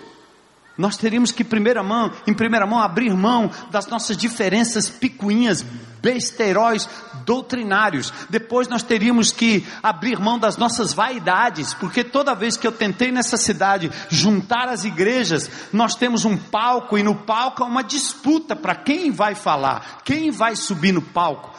[0.76, 5.64] Nós teríamos que, primeira mão, em primeira mão, abrir mão das nossas diferenças picuinhas,
[6.02, 6.90] besteiróis,
[7.26, 8.12] doutrinários.
[8.28, 13.12] Depois nós teríamos que abrir mão das nossas vaidades, porque toda vez que eu tentei
[13.12, 18.56] nessa cidade juntar as igrejas, nós temos um palco e no palco há uma disputa
[18.56, 21.53] para quem vai falar, quem vai subir no palco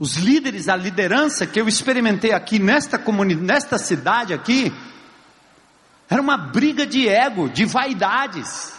[0.00, 4.72] os líderes, a liderança que eu experimentei aqui nesta comunidade, nesta cidade aqui,
[6.08, 8.72] era uma briga de ego, de vaidades.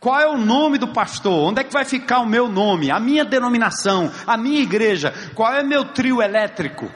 [0.00, 1.50] Qual é o nome do pastor?
[1.50, 2.90] Onde é que vai ficar o meu nome?
[2.90, 5.12] A minha denominação, a minha igreja?
[5.34, 6.90] Qual é meu trio elétrico?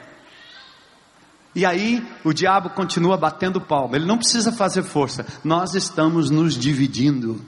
[1.53, 3.95] E aí o diabo continua batendo palma.
[3.95, 5.23] Ele não precisa fazer força.
[5.43, 7.39] Nós estamos nos dividindo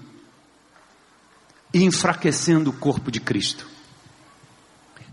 [1.74, 3.72] e enfraquecendo o corpo de Cristo.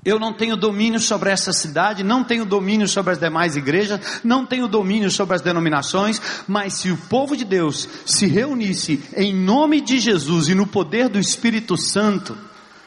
[0.03, 4.47] Eu não tenho domínio sobre essa cidade, não tenho domínio sobre as demais igrejas, não
[4.47, 9.81] tenho domínio sobre as denominações, mas se o povo de Deus se reunisse em nome
[9.83, 12.37] de Jesus e no poder do Espírito Santo,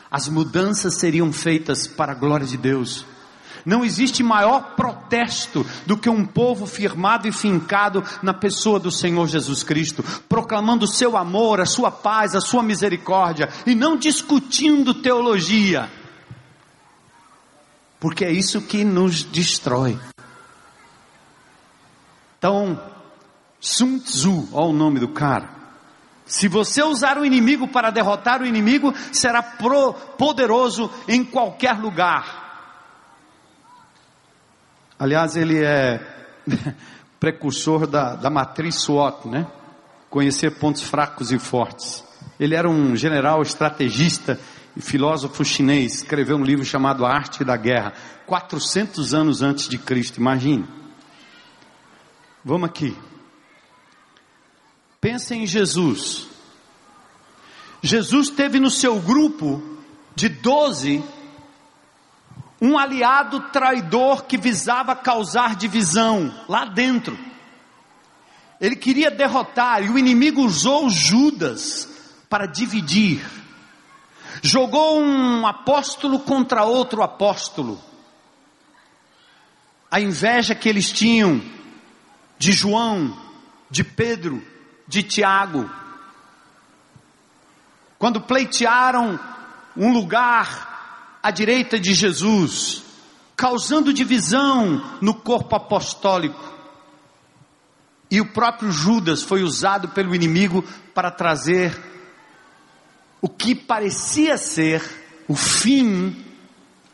[0.09, 3.05] as mudanças seriam feitas para a glória de Deus.
[3.64, 9.28] Não existe maior protesto do que um povo firmado e fincado na pessoa do Senhor
[9.28, 14.95] Jesus Cristo, proclamando o seu amor, a sua paz, a sua misericórdia e não discutindo
[14.95, 15.89] teologia.
[18.04, 19.97] Porque é isso que nos destrói.
[22.38, 22.78] Então,
[23.62, 25.49] Sun Tzu, olha o nome do cara.
[26.26, 32.84] Se você usar o inimigo para derrotar o inimigo, será pro, poderoso em qualquer lugar.
[34.99, 36.01] Aliás, ele é
[37.22, 39.47] precursor da, da matriz SWOT, né?
[40.10, 42.04] Conhecer pontos fracos e fortes.
[42.38, 44.38] Ele era um general estrategista
[44.82, 47.93] filósofo chinês, escreveu um livro chamado A Arte da Guerra,
[48.26, 50.67] 400 anos antes de Cristo, imagine.
[52.43, 52.97] Vamos aqui.
[54.99, 56.28] Pensem em Jesus.
[57.82, 59.61] Jesus teve no seu grupo
[60.15, 61.03] de 12
[62.61, 67.17] um aliado traidor que visava causar divisão lá dentro.
[68.61, 71.89] Ele queria derrotar e o inimigo usou Judas
[72.30, 73.42] para dividir.
[74.45, 77.81] Jogou um apóstolo contra outro apóstolo.
[79.89, 81.41] A inveja que eles tinham
[82.37, 83.17] de João,
[83.69, 84.45] de Pedro,
[84.85, 85.71] de Tiago.
[87.97, 89.17] Quando pleitearam
[89.77, 92.83] um lugar à direita de Jesus,
[93.37, 96.51] causando divisão no corpo apostólico.
[98.11, 101.92] E o próprio Judas foi usado pelo inimigo para trazer
[103.24, 104.84] o que parecia ser
[105.30, 106.13] o fim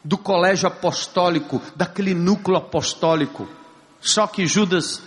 [0.03, 3.47] do colégio apostólico, daquele núcleo apostólico.
[3.99, 5.01] Só que Judas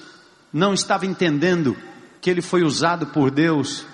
[0.53, 1.77] não estava entendendo
[2.21, 3.87] que ele foi usado por Deus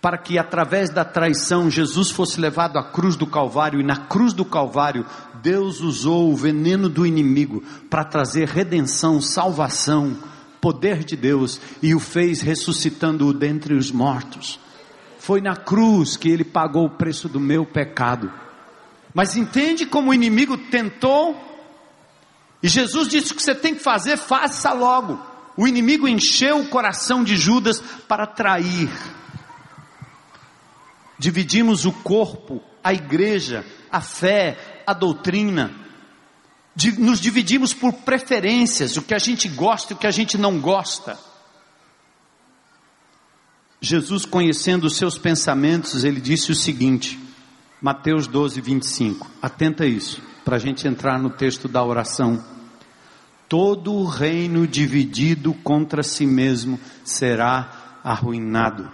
[0.00, 4.32] para que através da traição Jesus fosse levado à cruz do Calvário e na cruz
[4.32, 5.04] do Calvário
[5.42, 10.16] Deus usou o veneno do inimigo para trazer redenção, salvação,
[10.60, 14.60] poder de Deus e o fez ressuscitando-o dentre os mortos.
[15.22, 18.32] Foi na cruz que ele pagou o preço do meu pecado.
[19.14, 21.36] Mas entende como o inimigo tentou?
[22.62, 25.20] E Jesus disse: o que você tem que fazer, faça logo.
[25.56, 28.88] O inimigo encheu o coração de Judas para trair
[31.22, 35.72] dividimos o corpo, a igreja, a fé, a doutrina,
[36.98, 40.58] nos dividimos por preferências, o que a gente gosta e o que a gente não
[40.58, 41.16] gosta.
[43.84, 47.18] Jesus, conhecendo os seus pensamentos, ele disse o seguinte,
[47.80, 52.42] Mateus 12, 25, atenta a isso, para a gente entrar no texto da oração.
[53.48, 58.88] Todo reino dividido contra si mesmo será arruinado.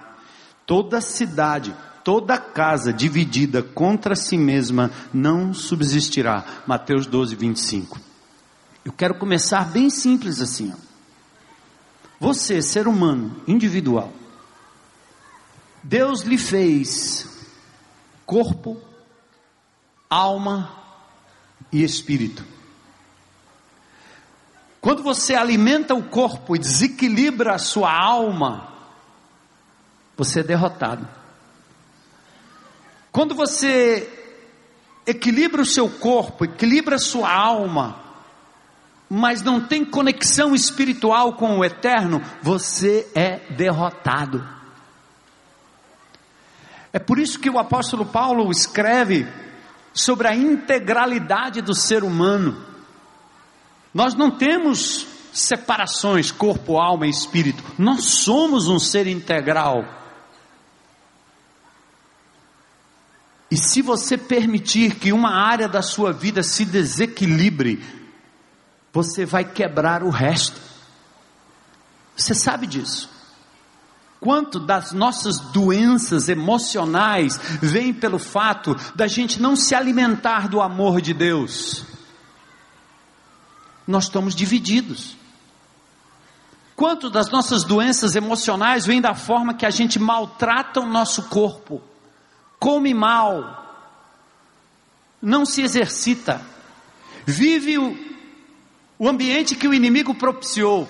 [0.66, 1.74] Toda cidade
[2.08, 6.42] toda casa dividida contra si mesma não subsistirá.
[6.66, 8.00] Mateus 12, 25.
[8.82, 10.72] Eu quero começar bem simples assim.
[10.72, 10.76] Ó.
[12.18, 14.10] Você, ser humano, individual,
[15.82, 17.26] Deus lhe fez
[18.26, 18.80] corpo,
[20.10, 20.70] alma
[21.72, 22.44] e espírito.
[24.80, 28.68] Quando você alimenta o corpo e desequilibra a sua alma,
[30.16, 31.08] você é derrotado.
[33.10, 34.08] Quando você
[35.06, 37.98] equilibra o seu corpo, equilibra a sua alma,
[39.08, 44.57] mas não tem conexão espiritual com o eterno, você é derrotado.
[46.98, 49.24] É por isso que o apóstolo Paulo escreve
[49.94, 52.60] sobre a integralidade do ser humano.
[53.94, 57.62] Nós não temos separações, corpo, alma e espírito.
[57.78, 59.84] Nós somos um ser integral.
[63.48, 67.80] E se você permitir que uma área da sua vida se desequilibre,
[68.92, 70.60] você vai quebrar o resto.
[72.16, 73.17] Você sabe disso.
[74.20, 81.00] Quanto das nossas doenças emocionais vem pelo fato da gente não se alimentar do amor
[81.00, 81.84] de Deus?
[83.86, 85.16] Nós estamos divididos.
[86.74, 91.82] Quanto das nossas doenças emocionais vem da forma que a gente maltrata o nosso corpo?
[92.58, 93.66] come mal,
[95.22, 96.40] não se exercita,
[97.24, 97.96] vive o,
[98.98, 100.88] o ambiente que o inimigo propiciou,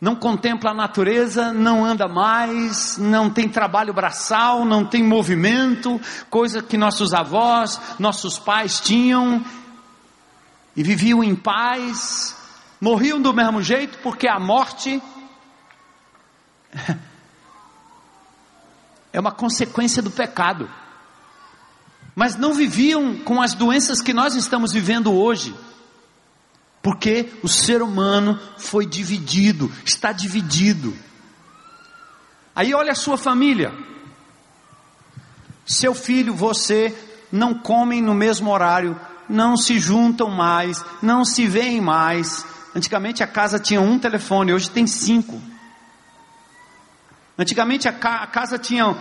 [0.00, 6.62] não contempla a natureza, não anda mais, não tem trabalho braçal, não tem movimento, coisa
[6.62, 9.44] que nossos avós, nossos pais tinham,
[10.74, 12.34] e viviam em paz,
[12.80, 15.02] morriam do mesmo jeito, porque a morte
[19.12, 20.70] é uma consequência do pecado.
[22.14, 25.54] mas não viviam com as doenças que nós estamos vivendo hoje.
[26.82, 30.96] Porque o ser humano foi dividido, está dividido.
[32.54, 33.72] Aí olha a sua família.
[35.66, 36.96] Seu filho, você
[37.30, 42.44] não comem no mesmo horário, não se juntam mais, não se veem mais.
[42.74, 45.40] Antigamente a casa tinha um telefone, hoje tem cinco.
[47.38, 48.96] Antigamente a, ca a casa tinha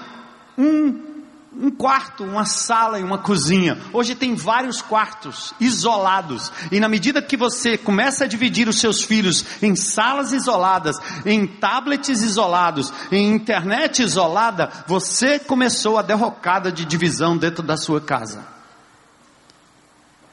[0.57, 1.09] um
[1.52, 3.78] um quarto, uma sala e uma cozinha.
[3.91, 6.52] Hoje tem vários quartos isolados.
[6.72, 11.47] E na medida que você começa a dividir os seus filhos em salas isoladas, em
[11.47, 18.45] tablets isolados, em internet isolada, você começou a derrocada de divisão dentro da sua casa.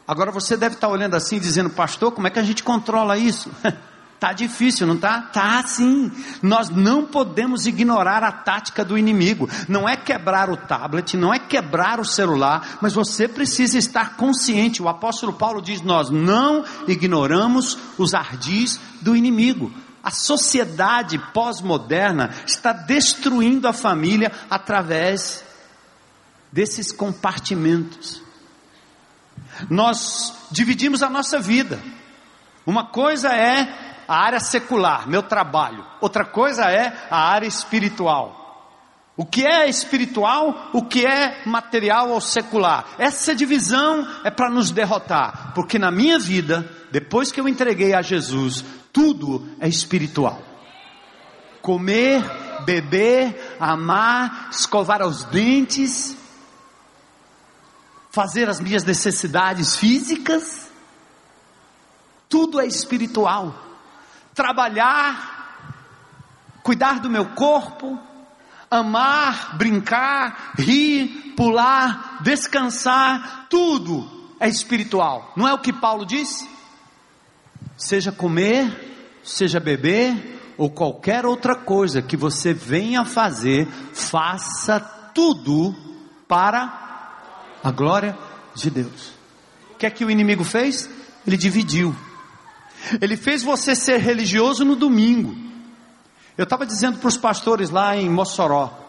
[0.07, 3.51] Agora você deve estar olhando assim, dizendo, pastor, como é que a gente controla isso?
[4.19, 5.21] Tá difícil, não tá?
[5.21, 6.11] Tá sim.
[6.43, 9.49] Nós não podemos ignorar a tática do inimigo.
[9.69, 14.83] Não é quebrar o tablet, não é quebrar o celular, mas você precisa estar consciente.
[14.83, 19.71] O apóstolo Paulo diz: "Nós não ignoramos os ardis do inimigo".
[20.03, 25.45] A sociedade pós-moderna está destruindo a família através
[26.51, 28.23] desses compartimentos.
[29.69, 31.79] Nós dividimos a nossa vida.
[32.64, 35.85] Uma coisa é a área secular, meu trabalho.
[36.01, 38.45] Outra coisa é a área espiritual.
[39.17, 42.87] O que é espiritual, o que é material ou secular.
[42.99, 48.03] Essa divisão é para nos derrotar, porque na minha vida, depois que eu entreguei a
[48.03, 50.41] Jesus, tudo é espiritual.
[51.63, 52.23] Comer,
[52.65, 56.15] beber, amar, escovar os dentes,
[58.11, 60.71] fazer as minhas necessidades físicas,
[62.29, 63.66] tudo é espiritual
[64.37, 65.72] trabalhar,
[66.62, 67.99] cuidar do meu corpo,
[68.70, 74.09] amar, brincar, rir, pular, descansar, tudo
[74.39, 75.32] é espiritual.
[75.34, 76.49] Não é o que Paulo disse?
[77.76, 84.78] Seja comer, seja beber ou qualquer outra coisa que você venha fazer, faça
[85.14, 85.74] tudo
[86.28, 87.20] para
[87.64, 88.16] a glória
[88.55, 89.12] de Deus.
[89.72, 90.89] O que é que o inimigo fez?
[91.26, 91.95] Ele dividiu.
[93.01, 95.37] Ele fez você ser religioso no domingo.
[96.37, 98.84] Eu estava dizendo para os pastores lá em Mossoró.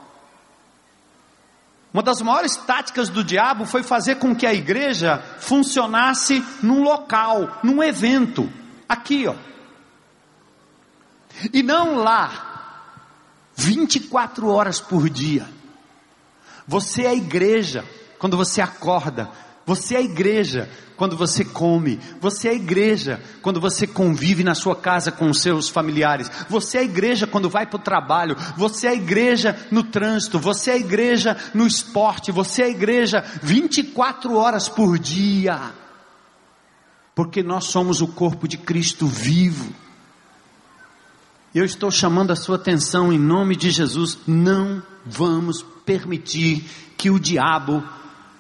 [1.93, 7.59] Uma das maiores táticas do diabo foi fazer com que a igreja funcionasse num local,
[7.63, 8.51] num evento.
[8.87, 9.35] Aqui, ó.
[11.53, 12.83] E não lá,
[13.55, 15.47] 24 horas por dia.
[16.67, 17.85] Você é a igreja
[18.19, 19.29] quando você acorda,
[19.65, 21.99] você é a igreja quando você come.
[22.19, 26.29] Você é a igreja quando você convive na sua casa com os seus familiares.
[26.49, 28.35] Você é a igreja quando vai para o trabalho.
[28.57, 30.39] Você é a igreja no trânsito.
[30.39, 32.31] Você é a igreja no esporte.
[32.31, 35.71] Você é a igreja 24 horas por dia.
[37.13, 39.71] Porque nós somos o corpo de Cristo vivo.
[41.53, 44.17] Eu estou chamando a sua atenção em nome de Jesus.
[44.27, 46.65] Não vamos permitir
[46.97, 47.83] que o diabo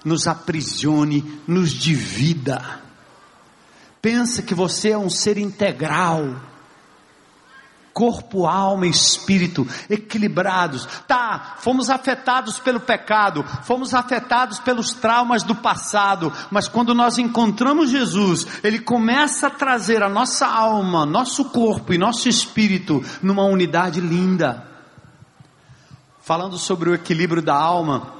[0.07, 2.81] nos aprisione, nos divida.
[4.01, 6.33] Pensa que você é um ser integral,
[7.93, 10.87] corpo, alma e espírito equilibrados.
[11.07, 17.89] Tá, fomos afetados pelo pecado, fomos afetados pelos traumas do passado, mas quando nós encontramos
[17.89, 23.99] Jesus, ele começa a trazer a nossa alma, nosso corpo e nosso espírito numa unidade
[23.99, 24.65] linda.
[26.21, 28.16] Falando sobre o equilíbrio da alma,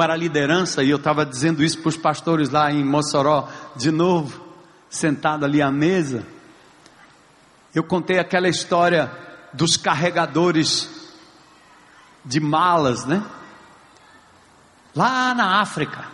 [0.00, 3.46] para a liderança, e eu estava dizendo isso para os pastores lá em Mossoró,
[3.76, 4.42] de novo,
[4.88, 6.26] sentado ali à mesa.
[7.74, 9.12] Eu contei aquela história
[9.52, 10.88] dos carregadores
[12.24, 13.22] de malas, né?
[14.96, 16.06] Lá na África.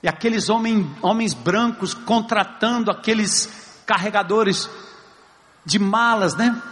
[0.00, 4.70] E aqueles homens, homens brancos contratando aqueles carregadores
[5.64, 6.62] de malas, né?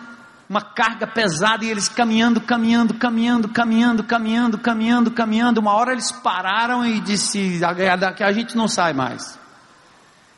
[0.49, 5.61] Uma carga pesada e eles caminhando, caminhando, caminhando, caminhando, caminhando, caminhando, caminhando.
[5.61, 7.61] Uma hora eles pararam e disse:
[8.01, 9.39] daqui a gente não sai mais.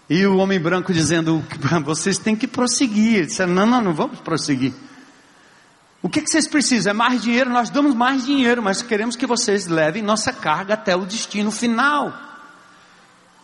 [0.09, 1.45] E o homem branco dizendo:
[1.85, 3.15] vocês têm que prosseguir.
[3.19, 4.75] Ele disse: não, não, não vamos prosseguir.
[6.03, 6.91] O que, que vocês precisam?
[6.91, 7.51] É mais dinheiro?
[7.51, 12.13] Nós damos mais dinheiro, mas queremos que vocês levem nossa carga até o destino final.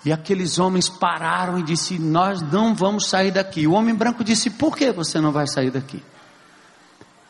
[0.05, 3.69] E aqueles homens pararam e disse: Nós não vamos sair daqui.
[3.69, 6.03] O homem branco disse: Por que você não vai sair daqui?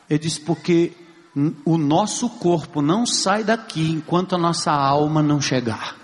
[0.09, 0.93] Ele diz: porque
[1.63, 5.95] o nosso corpo não sai daqui enquanto a nossa alma não chegar.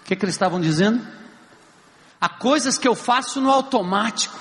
[0.00, 1.06] O que, que eles estavam dizendo?
[2.20, 4.38] Há coisas que eu faço no automático,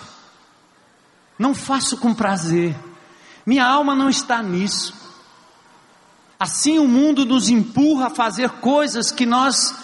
[1.37, 2.75] não faço com prazer,
[3.45, 4.93] minha alma não está nisso.
[6.39, 9.75] Assim o mundo nos empurra a fazer coisas que nós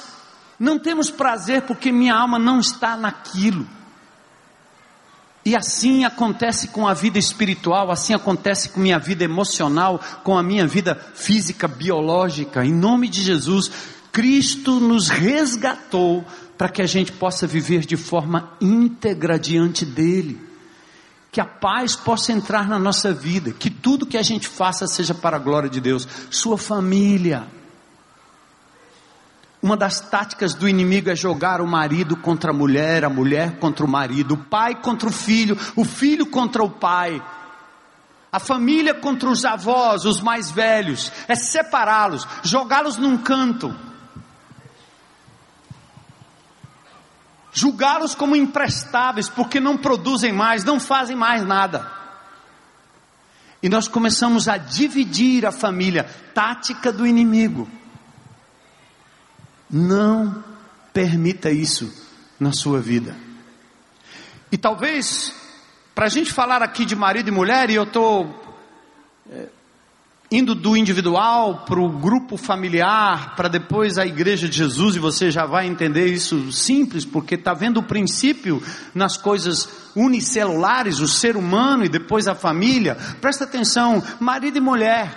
[0.58, 3.68] não temos prazer porque minha alma não está naquilo.
[5.46, 10.42] E assim acontece com a vida espiritual, assim acontece com minha vida emocional, com a
[10.42, 12.66] minha vida física, biológica.
[12.66, 13.72] Em nome de Jesus,
[14.12, 16.26] Cristo nos resgatou
[16.58, 20.42] para que a gente possa viver de forma íntegra diante dEle.
[21.32, 25.14] Que a paz possa entrar na nossa vida, que tudo que a gente faça seja
[25.14, 26.08] para a glória de Deus.
[26.32, 27.46] Sua família,
[29.66, 33.84] uma das táticas do inimigo é jogar o marido contra a mulher, a mulher contra
[33.84, 37.20] o marido, o pai contra o filho, o filho contra o pai,
[38.32, 43.76] a família contra os avós, os mais velhos, é separá-los, jogá-los num canto,
[47.52, 51.92] julgá-los como imprestáveis, porque não produzem mais, não fazem mais nada.
[53.64, 56.04] E nós começamos a dividir a família,
[56.36, 57.68] tática do inimigo.
[59.78, 60.42] Não
[60.94, 61.94] permita isso
[62.40, 63.14] na sua vida.
[64.50, 65.36] E talvez,
[65.94, 68.42] para a gente falar aqui de marido e mulher, e eu estou
[69.30, 69.50] é,
[70.32, 75.30] indo do individual para o grupo familiar, para depois a igreja de Jesus, e você
[75.30, 78.64] já vai entender isso simples, porque está vendo o princípio
[78.94, 82.96] nas coisas unicelulares, o ser humano e depois a família.
[83.20, 85.12] Presta atenção, marido e mulher.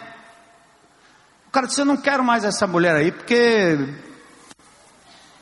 [1.47, 4.08] O cara disse: Eu não quero mais essa mulher aí, porque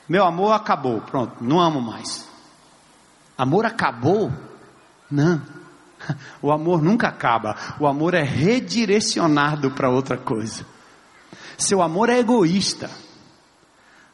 [0.09, 2.29] meu amor acabou, pronto, não amo mais.
[3.37, 4.33] Amor acabou?
[5.11, 5.41] Não.
[6.43, 7.57] O amor nunca acaba.
[7.81, 10.65] O amor é redirecionado para outra coisa.
[11.57, 12.91] Seu amor é egoísta.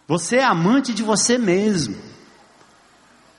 [0.07, 1.97] Você é amante de você mesmo.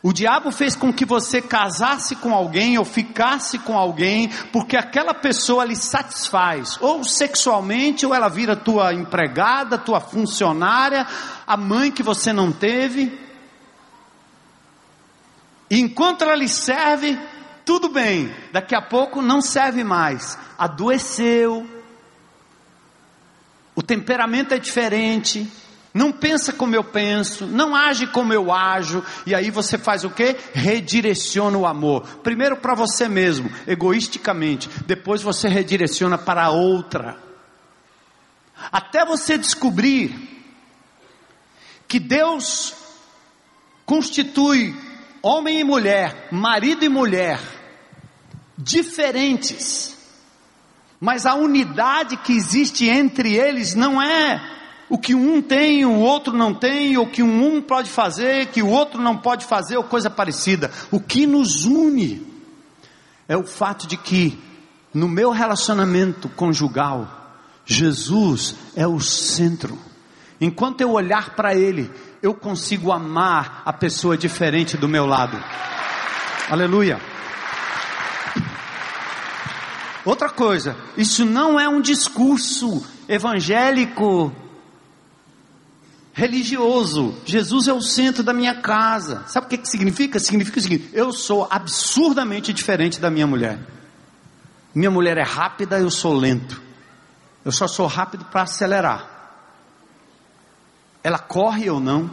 [0.06, 5.14] O diabo fez com que você casasse com alguém ou ficasse com alguém, porque aquela
[5.14, 11.08] pessoa lhe satisfaz, ou sexualmente, ou ela vira tua empregada, tua funcionária,
[11.48, 13.18] a mãe que você não teve.
[15.70, 17.18] E enquanto ela lhe serve,
[17.64, 21.66] tudo bem, daqui a pouco não serve mais, adoeceu,
[23.74, 25.50] o temperamento é diferente,
[25.94, 30.10] não pensa como eu penso, não age como eu ajo, e aí você faz o
[30.10, 30.36] que?
[30.52, 32.02] Redireciona o amor.
[32.24, 37.18] Primeiro para você mesmo, egoisticamente, depois você redireciona para a outra.
[38.72, 40.34] Até você descobrir
[41.88, 42.74] que Deus
[43.86, 44.76] constitui
[45.22, 47.40] homem e mulher, marido e mulher,
[48.58, 49.96] diferentes,
[51.00, 54.63] mas a unidade que existe entre eles não é
[54.94, 58.70] o que um tem, o outro não tem, ou que um pode fazer, que o
[58.70, 60.70] outro não pode fazer, ou coisa parecida.
[60.92, 62.22] O que nos une
[63.28, 64.40] é o fato de que,
[64.94, 67.08] no meu relacionamento conjugal,
[67.66, 69.80] Jesus é o centro.
[70.40, 71.90] Enquanto eu olhar para Ele,
[72.22, 75.44] eu consigo amar a pessoa diferente do meu lado.
[76.52, 77.02] Aleluia.
[80.06, 84.32] Outra coisa, isso não é um discurso evangélico
[86.14, 87.16] religioso.
[87.26, 89.24] Jesus é o centro da minha casa.
[89.28, 90.20] Sabe o que, que significa?
[90.20, 93.60] Significa o seguinte: eu sou absurdamente diferente da minha mulher.
[94.74, 96.62] Minha mulher é rápida, eu sou lento.
[97.44, 99.10] Eu só sou rápido para acelerar.
[101.04, 102.10] Ela corre ou não.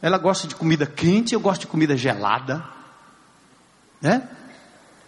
[0.00, 2.64] Ela gosta de comida quente, eu gosto de comida gelada.
[4.00, 4.28] Né?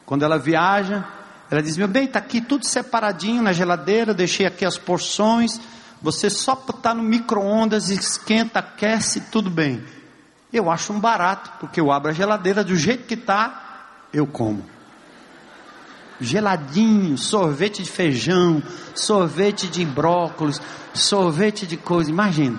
[0.05, 1.05] Quando ela viaja,
[1.51, 5.61] ela diz: Meu bem, está aqui tudo separadinho na geladeira, deixei aqui as porções
[6.01, 9.85] você só está no micro-ondas, esquenta, aquece, tudo bem.
[10.53, 14.65] Eu acho um barato, porque eu abro a geladeira do jeito que está, eu como.
[16.21, 18.63] Geladinho, sorvete de feijão,
[18.95, 20.61] sorvete de brócolis,
[20.95, 22.59] sorvete de coisa, imagina.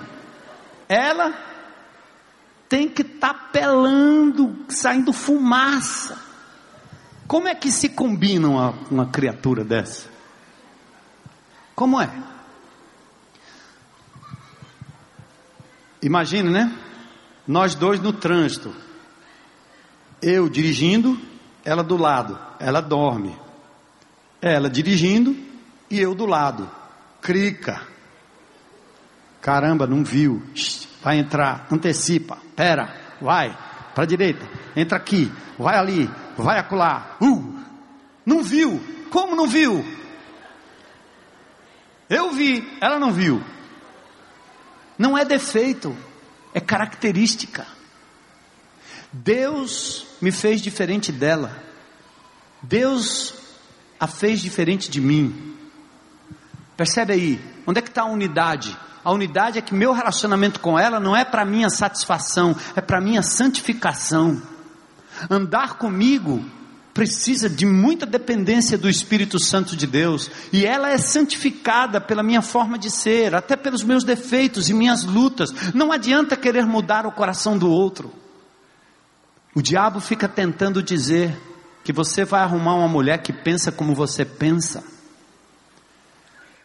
[0.88, 1.34] Ela
[2.68, 6.16] tem que estar tá pelando, saindo fumaça.
[7.26, 10.08] Como é que se combina uma, uma criatura dessa?
[11.74, 12.10] Como é?
[16.02, 16.72] Imagine, né?
[17.46, 18.74] Nós dois no trânsito.
[20.22, 21.18] Eu dirigindo,
[21.64, 22.38] ela do lado.
[22.58, 23.36] Ela dorme.
[24.40, 25.36] Ela dirigindo
[25.90, 26.70] e eu do lado.
[27.20, 27.82] Crica.
[29.40, 30.42] Caramba, não viu.
[31.02, 32.38] Vai entrar, antecipa.
[32.54, 33.56] Pera, vai.
[33.94, 34.46] Para direita.
[34.76, 35.32] Entra aqui.
[35.58, 36.10] Vai ali.
[36.36, 37.16] Vai acolá.
[37.20, 37.58] Uh,
[38.24, 38.80] não viu.
[39.10, 39.84] Como não viu?
[42.08, 43.42] Eu vi, ela não viu.
[45.00, 45.96] Não é defeito,
[46.52, 47.66] é característica.
[49.10, 51.56] Deus me fez diferente dela.
[52.60, 53.32] Deus
[53.98, 55.56] a fez diferente de mim.
[56.76, 57.40] Percebe aí?
[57.66, 58.76] Onde é que está a unidade?
[59.02, 63.00] A unidade é que meu relacionamento com ela não é para minha satisfação, é para
[63.00, 64.42] minha santificação.
[65.30, 66.44] Andar comigo
[67.00, 72.42] precisa de muita dependência do Espírito Santo de Deus, e ela é santificada pela minha
[72.42, 75.50] forma de ser, até pelos meus defeitos e minhas lutas.
[75.72, 78.12] Não adianta querer mudar o coração do outro.
[79.54, 81.34] O diabo fica tentando dizer
[81.82, 84.84] que você vai arrumar uma mulher que pensa como você pensa.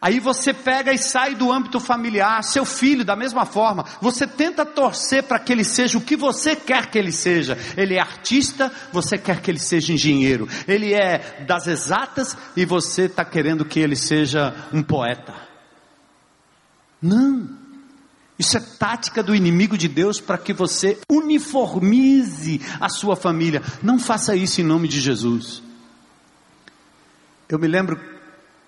[0.00, 4.64] Aí você pega e sai do âmbito familiar, seu filho da mesma forma, você tenta
[4.64, 7.58] torcer para que ele seja o que você quer que ele seja.
[7.76, 10.46] Ele é artista, você quer que ele seja engenheiro.
[10.68, 15.34] Ele é das exatas e você está querendo que ele seja um poeta.
[17.00, 17.48] Não.
[18.38, 23.62] Isso é tática do inimigo de Deus para que você uniformize a sua família.
[23.82, 25.62] Não faça isso em nome de Jesus.
[27.48, 28.15] Eu me lembro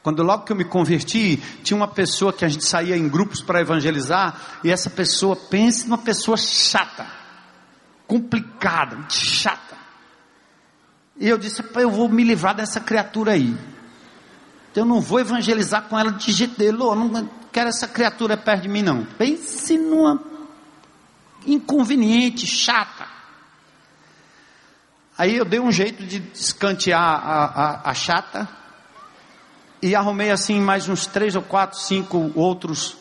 [0.03, 3.43] quando logo que eu me converti, tinha uma pessoa que a gente saía em grupos
[3.43, 7.07] para evangelizar, e essa pessoa, pense numa pessoa chata,
[8.07, 9.77] complicada, chata.
[11.19, 13.57] E eu disse, eu vou me livrar dessa criatura aí.
[14.75, 18.63] Eu não vou evangelizar com ela de jeito dele, eu não quero essa criatura perto
[18.63, 19.05] de mim não.
[19.05, 20.23] Pense numa
[21.45, 23.07] inconveniente, chata.
[25.17, 28.49] Aí eu dei um jeito de escantear a, a, a chata,
[29.81, 32.97] e arrumei assim mais uns três ou quatro, cinco outros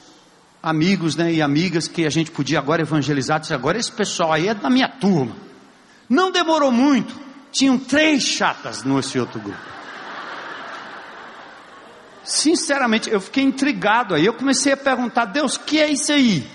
[0.62, 3.40] amigos né, e amigas que a gente podia agora evangelizar.
[3.40, 5.36] Disse, agora esse pessoal aí é da minha turma.
[6.10, 7.14] Não demorou muito,
[7.52, 9.78] tinham três chatas nesse outro grupo.
[12.24, 14.26] Sinceramente, eu fiquei intrigado aí.
[14.26, 16.46] Eu comecei a perguntar, Deus, o que é isso aí?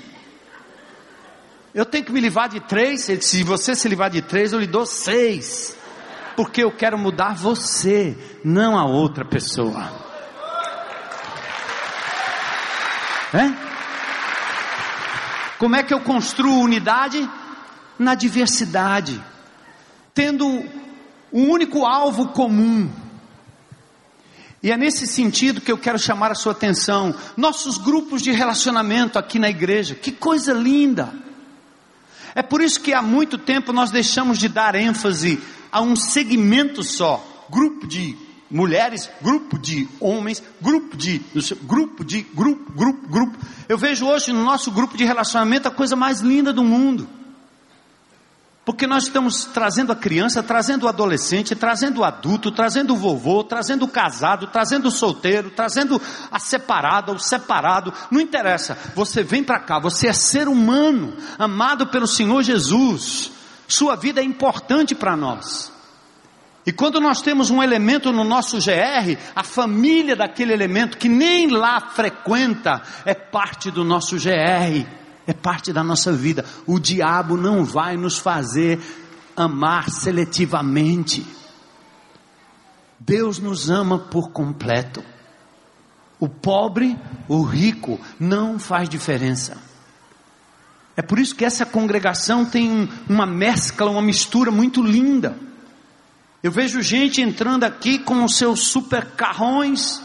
[1.75, 3.09] Eu tenho que me livrar de três?
[3.09, 5.75] Ele disse, se você se livrar de três, eu lhe dou seis.
[6.37, 10.12] Porque eu quero mudar você, não a outra pessoa.
[15.59, 17.29] Como é que eu construo unidade?
[17.99, 19.23] Na diversidade,
[20.13, 20.47] tendo
[21.33, 22.91] um único alvo comum.
[24.63, 27.15] E é nesse sentido que eu quero chamar a sua atenção.
[27.37, 31.13] Nossos grupos de relacionamento aqui na igreja, que coisa linda!
[32.35, 36.83] É por isso que há muito tempo nós deixamos de dar ênfase a um segmento
[36.83, 38.17] só, grupo de
[38.53, 41.21] mulheres, grupo de homens, grupo de,
[41.63, 43.39] grupo de, grupo, grupo, grupo.
[43.69, 47.09] Eu vejo hoje no nosso grupo de relacionamento a coisa mais linda do mundo.
[48.65, 53.43] Porque nós estamos trazendo a criança, trazendo o adolescente, trazendo o adulto, trazendo o vovô,
[53.43, 56.01] trazendo o casado, trazendo o solteiro, trazendo
[56.31, 58.79] a separada, o separado, não interessa.
[58.95, 63.33] Você vem para cá, você é ser humano, amado pelo Senhor Jesus.
[63.67, 65.72] Sua vida é importante para nós.
[66.65, 71.49] E quando nós temos um elemento no nosso GR, a família daquele elemento que nem
[71.49, 74.87] lá frequenta, é parte do nosso GR,
[75.27, 76.45] é parte da nossa vida.
[76.67, 78.81] O diabo não vai nos fazer
[79.37, 81.27] amar seletivamente.
[82.99, 85.03] Deus nos ama por completo.
[86.21, 86.97] O pobre,
[87.27, 89.61] o rico, não faz diferença.
[90.97, 95.37] É por isso que essa congregação tem uma mescla, uma mistura muito linda.
[96.43, 100.03] Eu vejo gente entrando aqui com os seus super carrões,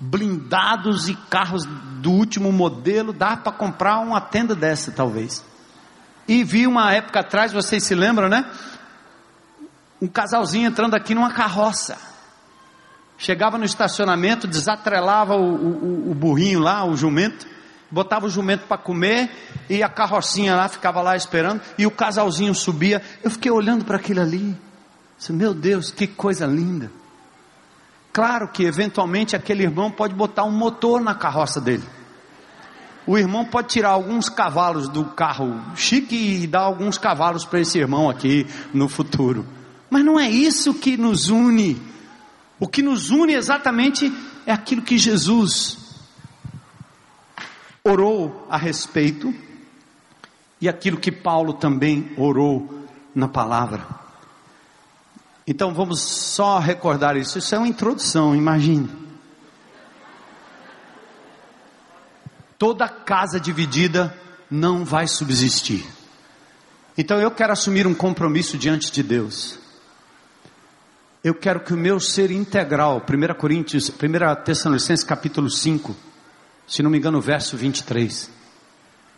[0.00, 1.64] blindados e carros
[2.00, 5.44] do último modelo, dá para comprar uma tenda dessa talvez.
[6.26, 8.44] E vi uma época atrás, vocês se lembram, né?
[10.02, 11.96] Um casalzinho entrando aqui numa carroça.
[13.16, 17.46] Chegava no estacionamento, desatrelava o, o, o burrinho lá, o jumento,
[17.88, 19.30] botava o jumento para comer
[19.70, 23.00] e a carrocinha lá ficava lá esperando e o casalzinho subia.
[23.22, 24.67] Eu fiquei olhando para aquilo ali.
[25.30, 26.90] Meu Deus, que coisa linda.
[28.12, 31.84] Claro que eventualmente aquele irmão pode botar um motor na carroça dele.
[33.06, 37.78] O irmão pode tirar alguns cavalos do carro chique e dar alguns cavalos para esse
[37.78, 39.46] irmão aqui no futuro.
[39.90, 41.80] Mas não é isso que nos une.
[42.60, 44.12] O que nos une exatamente
[44.44, 45.78] é aquilo que Jesus
[47.82, 49.32] orou a respeito
[50.60, 54.07] e aquilo que Paulo também orou na palavra.
[55.50, 57.38] Então vamos só recordar isso.
[57.38, 58.86] Isso é uma introdução, imagine.
[62.58, 64.14] Toda casa dividida
[64.50, 65.86] não vai subsistir.
[66.98, 69.58] Então eu quero assumir um compromisso diante de Deus.
[71.24, 75.96] Eu quero que o meu ser integral, 1 Coríntios, 1 Tessalonicenses capítulo 5,
[76.66, 78.30] se não me engano, verso 23.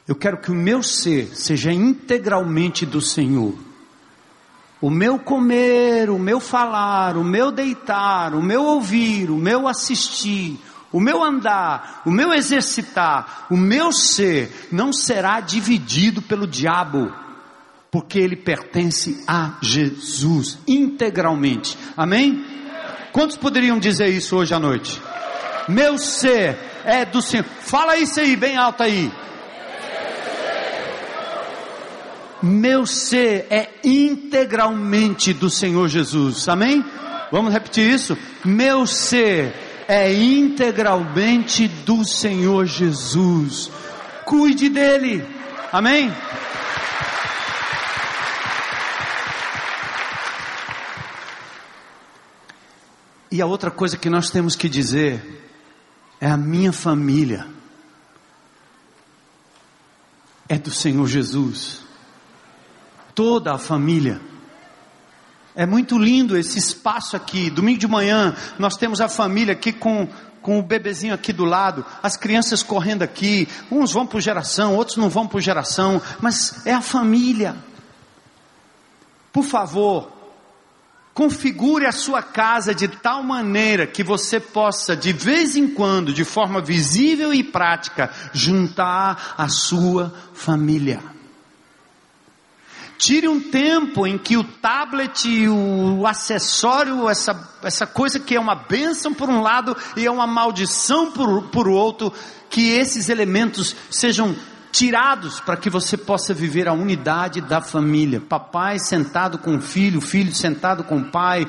[0.06, 3.69] Eu quero que o meu ser seja integralmente do Senhor
[4.80, 10.58] o meu comer, o meu falar, o meu deitar, o meu ouvir, o meu assistir,
[10.90, 17.12] o meu andar, o meu exercitar, o meu ser não será dividido pelo diabo,
[17.90, 21.76] porque ele pertence a Jesus integralmente.
[21.96, 22.44] Amém?
[23.12, 25.00] Quantos poderiam dizer isso hoje à noite?
[25.68, 27.44] Meu ser é do Senhor.
[27.44, 29.12] Fala isso aí, bem alto aí.
[32.42, 36.48] Meu ser é integralmente do Senhor Jesus.
[36.48, 36.84] Amém?
[37.30, 38.16] Vamos repetir isso?
[38.44, 39.54] Meu ser
[39.86, 43.70] é integralmente do Senhor Jesus.
[44.24, 45.24] Cuide dele.
[45.72, 46.10] Amém?
[53.30, 55.22] E a outra coisa que nós temos que dizer
[56.20, 57.46] é a minha família
[60.48, 61.79] é do Senhor Jesus.
[63.20, 64.18] Toda a família.
[65.54, 67.50] É muito lindo esse espaço aqui.
[67.50, 70.08] Domingo de manhã, nós temos a família aqui com,
[70.40, 73.46] com o bebezinho aqui do lado, as crianças correndo aqui.
[73.70, 77.56] Uns vão por geração, outros não vão por geração, mas é a família.
[79.30, 80.10] Por favor,
[81.12, 86.24] configure a sua casa de tal maneira que você possa, de vez em quando, de
[86.24, 91.19] forma visível e prática, juntar a sua família.
[93.00, 97.32] Tire um tempo em que o tablet, o acessório, essa,
[97.62, 101.66] essa coisa que é uma bênção por um lado e é uma maldição por, por
[101.66, 102.12] outro,
[102.50, 104.36] que esses elementos sejam
[104.70, 108.20] tirados para que você possa viver a unidade da família.
[108.20, 111.46] Papai sentado com o filho, o filho sentado com o pai,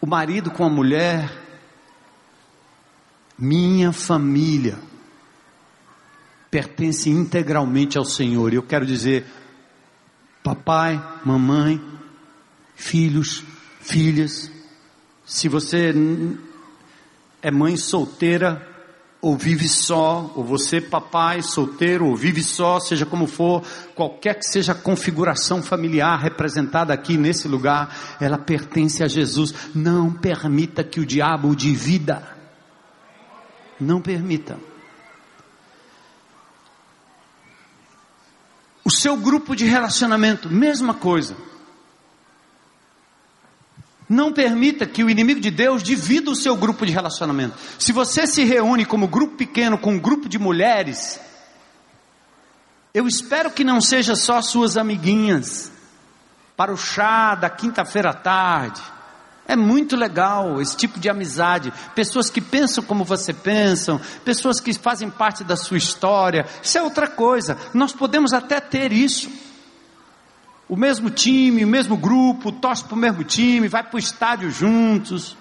[0.00, 1.32] o marido com a mulher.
[3.36, 4.78] Minha família
[6.48, 8.54] pertence integralmente ao Senhor.
[8.54, 9.26] Eu quero dizer,
[10.48, 11.78] papai, mamãe,
[12.74, 13.44] filhos,
[13.82, 14.50] filhas.
[15.26, 15.92] Se você
[17.42, 18.66] é mãe solteira,
[19.20, 23.62] ou vive só, ou você papai solteiro, ou vive só, seja como for,
[23.94, 29.52] qualquer que seja a configuração familiar representada aqui nesse lugar, ela pertence a Jesus.
[29.74, 32.22] Não permita que o diabo divida.
[33.78, 34.56] Não permita.
[38.88, 41.36] O seu grupo de relacionamento, mesma coisa.
[44.08, 47.54] Não permita que o inimigo de Deus divida o seu grupo de relacionamento.
[47.78, 51.20] Se você se reúne como grupo pequeno com um grupo de mulheres,
[52.94, 55.70] eu espero que não seja só suas amiguinhas
[56.56, 58.80] para o chá da quinta-feira à tarde
[59.48, 61.72] é muito legal esse tipo de amizade.
[61.94, 66.46] Pessoas que pensam como você pensa, pessoas que fazem parte da sua história.
[66.62, 67.56] Isso é outra coisa.
[67.72, 69.30] Nós podemos até ter isso.
[70.68, 74.50] O mesmo time, o mesmo grupo, torce para o mesmo time, vai para o estádio
[74.50, 75.34] juntos,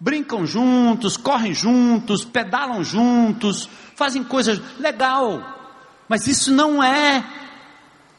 [0.00, 5.74] brincam juntos, correm juntos, pedalam juntos, fazem coisas legal.
[6.08, 7.22] Mas isso não é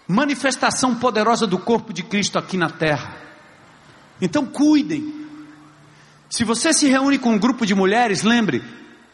[0.07, 3.22] manifestação poderosa do corpo de Cristo aqui na terra.
[4.23, 5.13] Então cuidem.
[6.29, 8.63] Se você se reúne com um grupo de mulheres, lembre,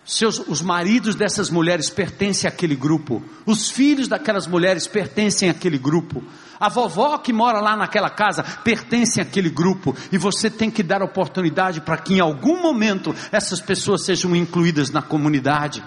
[0.06, 6.24] seus, os maridos dessas mulheres pertencem àquele grupo, os filhos daquelas mulheres pertencem àquele grupo,
[6.60, 11.02] a vovó que mora lá naquela casa pertence àquele grupo, e você tem que dar
[11.02, 15.84] oportunidade para que em algum momento essas pessoas sejam incluídas na comunidade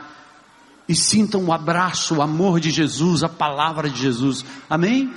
[0.88, 4.44] e sintam o abraço, o amor de Jesus, a palavra de Jesus.
[4.68, 5.12] Amém?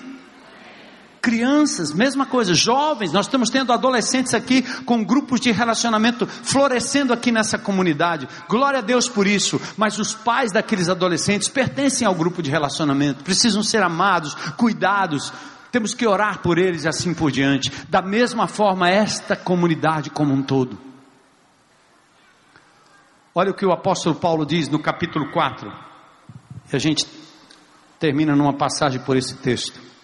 [1.25, 7.31] Crianças, mesma coisa, jovens, nós estamos tendo adolescentes aqui com grupos de relacionamento florescendo aqui
[7.31, 8.27] nessa comunidade.
[8.47, 9.59] Glória a Deus por isso.
[9.75, 15.33] Mas os pais daqueles adolescentes pertencem ao grupo de relacionamento, precisam ser amados, cuidados.
[15.71, 17.71] Temos que orar por eles e assim por diante.
[17.89, 20.77] Da mesma forma, esta comunidade como um todo.
[23.33, 25.73] Olha o que o apóstolo Paulo diz no capítulo 4.
[26.71, 27.03] E a gente
[27.99, 29.94] termina numa passagem por esse texto.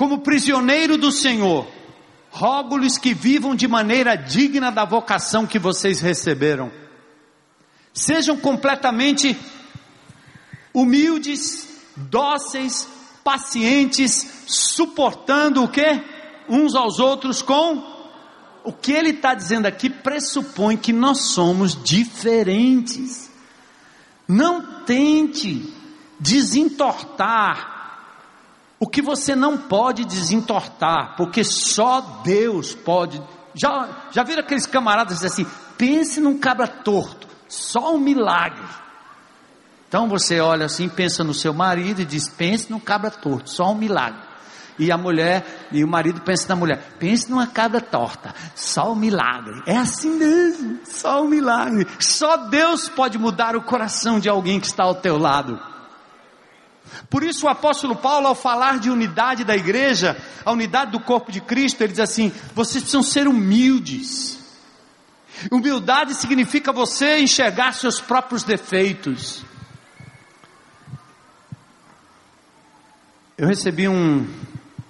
[0.00, 1.68] Como prisioneiro do Senhor,
[2.30, 6.72] rogo-lhes que vivam de maneira digna da vocação que vocês receberam.
[7.92, 9.38] Sejam completamente
[10.72, 12.88] humildes, dóceis,
[13.22, 16.02] pacientes, suportando o que?
[16.48, 17.84] Uns aos outros com.
[18.64, 23.30] O que ele está dizendo aqui pressupõe que nós somos diferentes.
[24.26, 25.70] Não tente
[26.18, 27.69] desentortar
[28.80, 33.22] o que você não pode desentortar, porque só Deus pode.
[33.54, 38.66] Já, já viram aqueles camaradas assim: pense num cabra torto, só um milagre.
[39.86, 43.70] Então você olha assim, pensa no seu marido e diz: pense num cabra torto, só
[43.70, 44.30] um milagre.
[44.78, 48.96] E a mulher, e o marido pensa na mulher, pense numa cabra torta, só o
[48.96, 49.62] milagre.
[49.66, 51.86] É assim mesmo, só o milagre.
[51.98, 55.60] Só Deus pode mudar o coração de alguém que está ao teu lado.
[57.08, 61.32] Por isso o apóstolo Paulo, ao falar de unidade da igreja, a unidade do corpo
[61.32, 64.38] de Cristo, ele diz assim: vocês precisam ser humildes.
[65.50, 69.42] Humildade significa você enxergar seus próprios defeitos.
[73.38, 74.28] Eu recebi um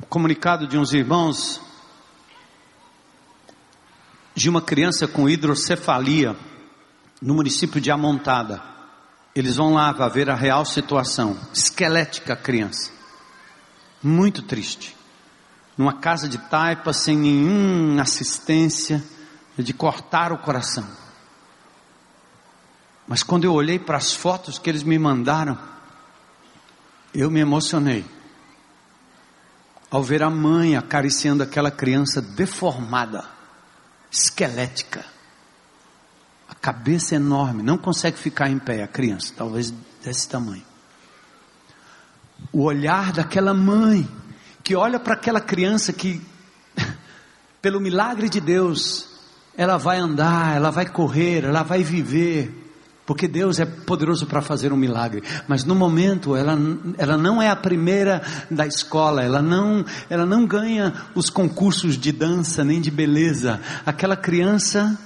[0.09, 1.61] comunicado de uns irmãos
[4.34, 6.34] de uma criança com hidrocefalia
[7.22, 8.70] no município de Amontada.
[9.35, 11.39] Eles vão lá para ver a real situação.
[11.53, 12.91] Esquelética criança.
[14.03, 14.97] Muito triste.
[15.76, 19.03] Numa casa de taipa, sem nenhuma assistência,
[19.57, 20.87] de cortar o coração.
[23.07, 25.59] Mas quando eu olhei para as fotos que eles me mandaram,
[27.14, 28.05] eu me emocionei.
[29.91, 33.24] Ao ver a mãe acariciando aquela criança deformada,
[34.11, 35.05] esquelética
[36.61, 39.73] cabeça enorme, não consegue ficar em pé, a criança, talvez
[40.05, 40.63] desse tamanho.
[42.53, 44.09] O olhar daquela mãe,
[44.63, 46.21] que olha para aquela criança que,
[47.63, 49.09] pelo milagre de Deus,
[49.57, 52.61] ela vai andar, ela vai correr, ela vai viver,
[53.07, 56.57] porque Deus é poderoso para fazer um milagre, mas no momento ela,
[56.97, 62.13] ela não é a primeira da escola, ela não, ela não ganha os concursos de
[62.13, 63.61] dança nem de beleza.
[63.85, 64.97] Aquela criança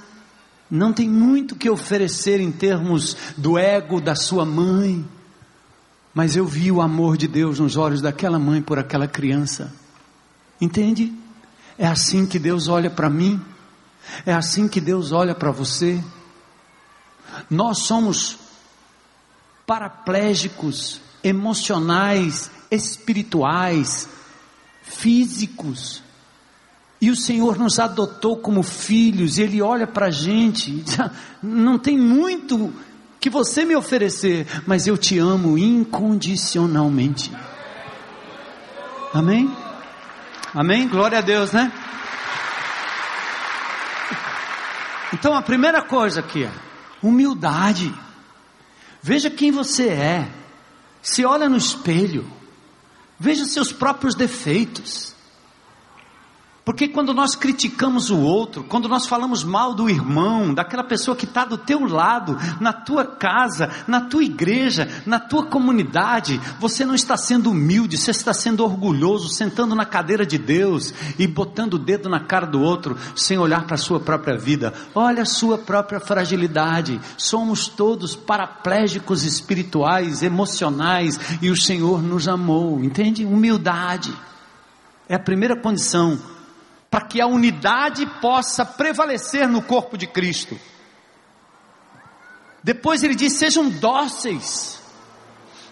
[0.69, 5.05] não tem muito que oferecer em termos do ego da sua mãe,
[6.13, 9.73] mas eu vi o amor de Deus nos olhos daquela mãe por aquela criança.
[10.59, 11.13] Entende?
[11.77, 13.39] É assim que Deus olha para mim,
[14.25, 16.01] é assim que Deus olha para você.
[17.49, 18.37] Nós somos
[19.65, 24.07] paraplégicos, emocionais, espirituais,
[24.83, 26.04] físicos.
[27.01, 30.83] E o Senhor nos adotou como filhos, e Ele olha para a gente,
[31.41, 32.73] não tem muito
[33.19, 37.31] que você me oferecer, mas eu te amo incondicionalmente.
[39.13, 39.51] Amém?
[40.53, 40.87] Amém?
[40.87, 41.71] Glória a Deus, né?
[45.13, 46.47] Então a primeira coisa aqui,
[47.01, 47.93] humildade.
[49.01, 50.27] Veja quem você é.
[51.01, 52.29] Se olha no espelho.
[53.19, 55.14] Veja seus próprios defeitos.
[56.65, 61.25] Porque quando nós criticamos o outro, quando nós falamos mal do irmão, daquela pessoa que
[61.25, 66.95] está do teu lado, na tua casa, na tua igreja, na tua comunidade, você não
[66.95, 71.79] está sendo humilde, você está sendo orgulhoso, sentando na cadeira de Deus e botando o
[71.79, 74.73] dedo na cara do outro, sem olhar para a sua própria vida.
[74.95, 76.99] Olha a sua própria fragilidade.
[77.15, 83.23] Somos todos paraplégicos espirituais, emocionais, e o Senhor nos amou, entende?
[83.23, 84.11] Humildade.
[85.07, 86.33] É a primeira condição
[86.95, 90.57] para que a unidade possa prevalecer no corpo de Cristo.
[92.63, 94.79] Depois ele diz: sejam dóceis,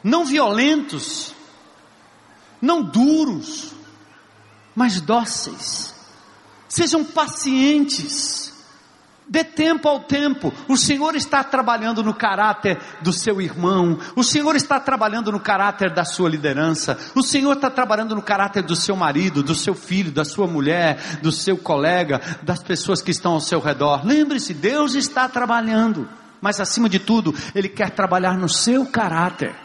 [0.04, 1.34] não violentos,
[2.62, 3.72] não duros,
[4.76, 5.96] mas dóceis,
[6.68, 8.43] sejam pacientes,
[9.28, 10.54] Dê tempo ao tempo.
[10.68, 13.98] O Senhor está trabalhando no caráter do seu irmão.
[14.16, 16.98] O Senhor está trabalhando no caráter da sua liderança.
[17.16, 21.20] O Senhor está trabalhando no caráter do seu marido, do seu filho, da sua mulher,
[21.22, 24.06] do seu colega, das pessoas que estão ao seu redor.
[24.06, 26.08] Lembre-se, Deus está trabalhando.
[26.42, 29.56] Mas acima de tudo, Ele quer trabalhar no seu caráter.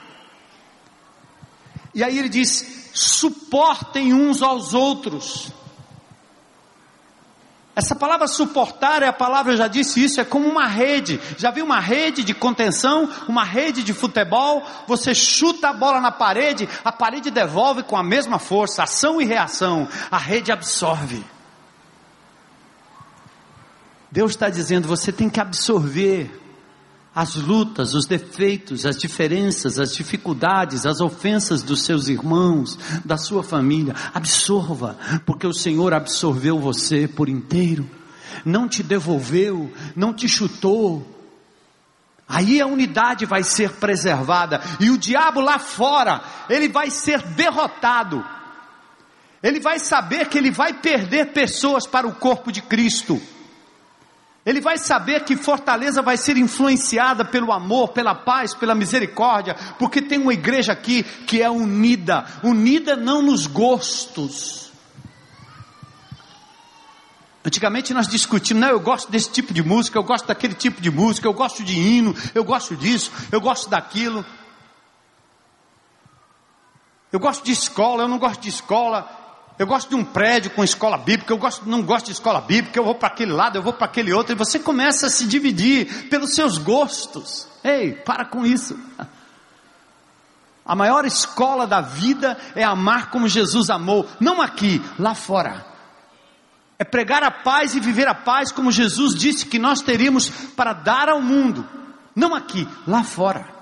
[1.95, 5.53] E aí ele diz: suportem uns aos outros.
[7.79, 11.21] Essa palavra suportar é a palavra, eu já disse isso, é como uma rede.
[11.37, 14.67] Já viu uma rede de contenção, uma rede de futebol?
[14.89, 19.25] Você chuta a bola na parede, a parede devolve com a mesma força, ação e
[19.25, 19.87] reação.
[20.11, 21.25] A rede absorve.
[24.11, 26.48] Deus está dizendo: você tem que absorver
[27.15, 33.43] as lutas, os defeitos, as diferenças, as dificuldades, as ofensas dos seus irmãos, da sua
[33.43, 33.95] família.
[34.15, 34.97] Absorva,
[35.27, 37.89] porque o Senhor absorveu você por inteiro,
[38.45, 41.17] não te devolveu, não te chutou.
[42.29, 48.25] Aí a unidade vai ser preservada e o diabo lá fora, ele vai ser derrotado.
[49.43, 53.21] Ele vai saber que ele vai perder pessoas para o corpo de Cristo.
[54.47, 60.01] Ele vai saber que Fortaleza vai ser influenciada pelo amor, pela paz, pela misericórdia, porque
[60.01, 64.73] tem uma igreja aqui que é unida, unida não nos gostos.
[67.45, 70.91] Antigamente nós discutimos, não, eu gosto desse tipo de música, eu gosto daquele tipo de
[70.91, 74.25] música, eu gosto de hino, eu gosto disso, eu gosto daquilo.
[77.11, 79.18] Eu gosto de escola, eu não gosto de escola.
[79.59, 82.79] Eu gosto de um prédio com escola bíblica, eu gosto, não gosto de escola bíblica,
[82.79, 85.27] eu vou para aquele lado, eu vou para aquele outro, e você começa a se
[85.27, 87.49] dividir pelos seus gostos.
[87.65, 88.79] Ei, para com isso.
[90.65, 95.67] A maior escola da vida é amar como Jesus amou, não aqui, lá fora.
[96.79, 100.73] É pregar a paz e viver a paz como Jesus disse que nós teríamos para
[100.73, 101.67] dar ao mundo,
[102.15, 103.58] não aqui, lá fora.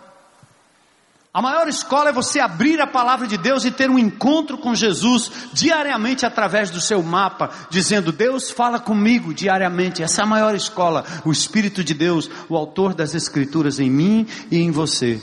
[1.37, 4.75] A maior escola é você abrir a palavra de Deus e ter um encontro com
[4.75, 10.03] Jesus diariamente através do seu mapa, dizendo: Deus fala comigo diariamente.
[10.03, 14.27] Essa é a maior escola, o Espírito de Deus, o autor das Escrituras em mim
[14.51, 15.21] e em você.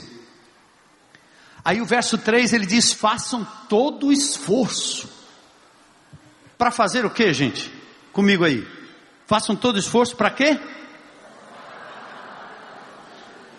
[1.64, 5.08] Aí o verso 3 ele diz: façam todo o esforço.
[6.56, 7.72] Para fazer o que, gente?
[8.12, 8.64] Comigo aí.
[9.26, 10.60] Façam todo o esforço para quê?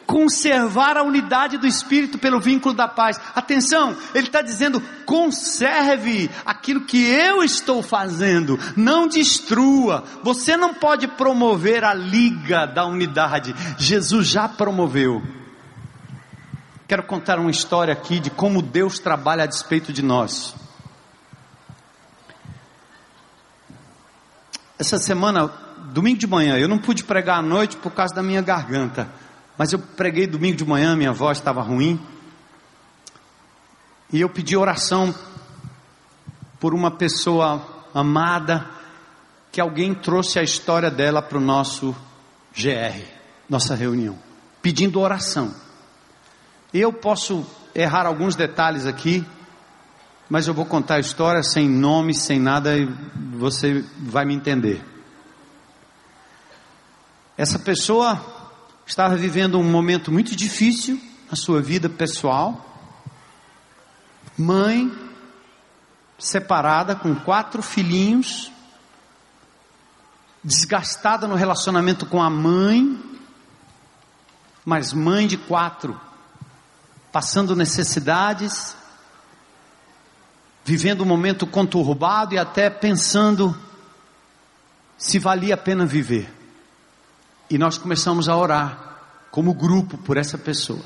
[0.05, 3.19] Conservar a unidade do Espírito pelo vínculo da paz.
[3.35, 10.03] Atenção, ele está dizendo: conserve aquilo que eu estou fazendo, não destrua.
[10.23, 15.21] Você não pode promover a liga da unidade, Jesus já promoveu.
[16.87, 20.55] Quero contar uma história aqui de como Deus trabalha a despeito de nós.
[24.77, 25.47] Essa semana,
[25.93, 29.09] domingo de manhã, eu não pude pregar à noite por causa da minha garganta.
[29.57, 31.99] Mas eu preguei domingo de manhã, minha voz estava ruim.
[34.11, 35.13] E eu pedi oração
[36.59, 38.65] por uma pessoa amada,
[39.51, 41.95] que alguém trouxe a história dela para o nosso
[42.55, 43.01] GR,
[43.49, 44.17] nossa reunião,
[44.61, 45.53] pedindo oração.
[46.73, 49.25] Eu posso errar alguns detalhes aqui,
[50.29, 52.85] mas eu vou contar a história sem nome, sem nada, e
[53.37, 54.83] você vai me entender.
[57.37, 58.34] Essa pessoa
[58.85, 62.63] estava vivendo um momento muito difícil na sua vida pessoal.
[64.37, 64.91] Mãe,
[66.17, 68.51] separada com quatro filhinhos,
[70.43, 73.01] desgastada no relacionamento com a mãe,
[74.63, 75.99] mas mãe de quatro,
[77.11, 78.75] passando necessidades,
[80.63, 83.57] vivendo um momento conturbado e até pensando
[84.97, 86.44] se valia a pena viver.
[87.55, 88.97] E nós começamos a orar,
[89.31, 90.83] como grupo, por essa pessoa.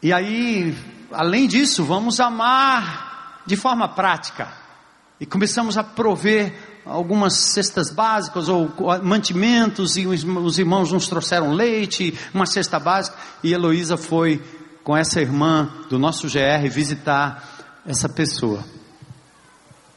[0.00, 0.78] E aí,
[1.10, 4.46] além disso, vamos amar de forma prática.
[5.18, 6.54] E começamos a prover
[6.86, 13.52] algumas cestas básicas ou mantimentos, e os irmãos nos trouxeram leite, uma cesta básica, e
[13.52, 14.40] Heloísa foi
[14.84, 18.64] com essa irmã do nosso GR visitar essa pessoa.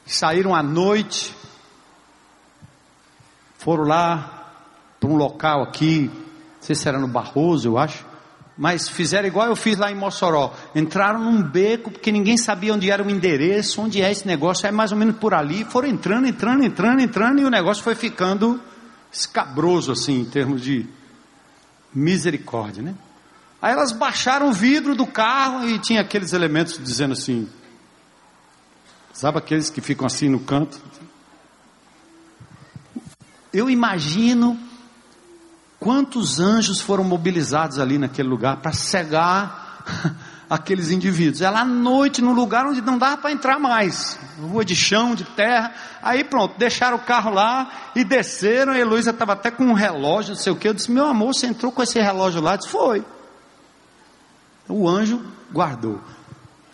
[0.03, 1.31] Saíram à noite,
[3.59, 4.39] foram lá,
[5.03, 8.05] para um local aqui, não sei se era no Barroso, eu acho,
[8.57, 10.53] mas fizeram igual eu fiz lá em Mossoró.
[10.73, 14.71] Entraram num beco, porque ninguém sabia onde era o endereço, onde é esse negócio, é
[14.71, 15.65] mais ou menos por ali.
[15.65, 18.61] Foram entrando, entrando, entrando, entrando, e o negócio foi ficando
[19.11, 20.87] escabroso, assim, em termos de
[21.93, 22.95] misericórdia, né?
[23.61, 27.49] Aí elas baixaram o vidro do carro e tinha aqueles elementos dizendo assim,
[29.11, 30.79] sabe aqueles que ficam assim no canto?
[33.53, 34.57] Eu imagino
[35.83, 39.83] Quantos anjos foram mobilizados ali naquele lugar para cegar
[40.49, 41.41] aqueles indivíduos?
[41.41, 45.25] Ela à noite, no lugar onde não dava para entrar mais, rua de chão, de
[45.25, 45.73] terra.
[46.01, 48.71] Aí pronto, deixaram o carro lá e desceram.
[48.71, 50.69] A Heloísa estava até com um relógio, não sei o que.
[50.69, 52.53] Eu disse: Meu amor, você entrou com esse relógio lá?
[52.53, 53.03] Eu disse: Foi.
[54.69, 55.99] O anjo guardou.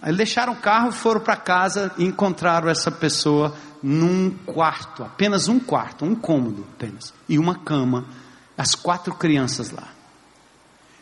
[0.03, 5.60] Aí deixaram o carro, foram para casa e encontraram essa pessoa num quarto, apenas um
[5.60, 8.06] quarto, um cômodo apenas, e uma cama
[8.60, 9.88] as quatro crianças lá.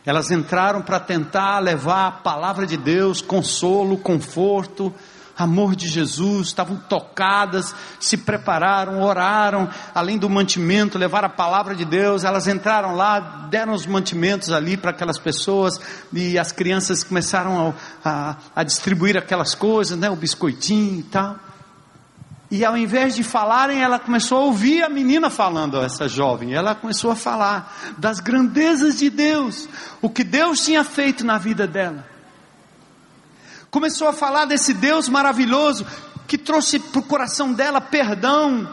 [0.06, 4.94] Elas entraram para tentar levar a palavra de Deus, consolo, conforto,
[5.36, 11.84] amor de Jesus, estavam tocadas, se prepararam, oraram, além do mantimento, levaram a palavra de
[11.84, 13.18] Deus, elas entraram lá,
[13.50, 15.80] deram os mantimentos ali para aquelas pessoas,
[16.12, 17.74] e as crianças começaram
[18.04, 21.47] a, a, a distribuir aquelas coisas, né, o biscoitinho e tal.
[22.50, 26.54] E ao invés de falarem, ela começou a ouvir a menina falando, essa jovem.
[26.54, 29.68] Ela começou a falar das grandezas de Deus,
[30.00, 32.06] o que Deus tinha feito na vida dela.
[33.70, 35.86] Começou a falar desse Deus maravilhoso
[36.26, 38.66] que trouxe para o coração dela perdão,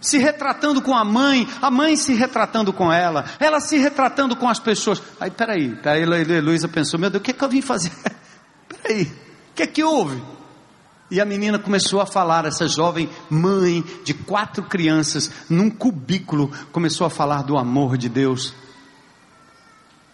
[0.00, 4.48] se retratando com a mãe, a mãe se retratando com ela, ela se retratando com
[4.48, 5.00] as pessoas.
[5.20, 6.04] Aí, peraí, peraí,
[6.40, 7.92] Luísa pensou: meu Deus, o que, é que eu vim fazer?
[8.68, 10.20] Peraí, o que é que houve?
[11.10, 17.06] E a menina começou a falar, essa jovem mãe de quatro crianças, num cubículo, começou
[17.06, 18.54] a falar do amor de Deus.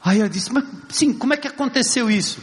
[0.05, 2.41] Aí eu disse, mas sim, como é que aconteceu isso?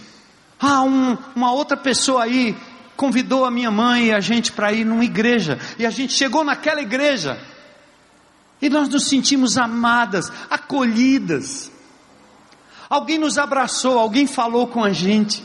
[0.60, 2.56] Ah, um, uma outra pessoa aí
[2.95, 5.60] convidou a minha mãe e a gente para ir numa igreja.
[5.78, 7.40] E a gente chegou naquela igreja.
[8.61, 11.72] E nós nos sentimos amadas, acolhidas.
[12.90, 15.44] Alguém nos abraçou, alguém falou com a gente.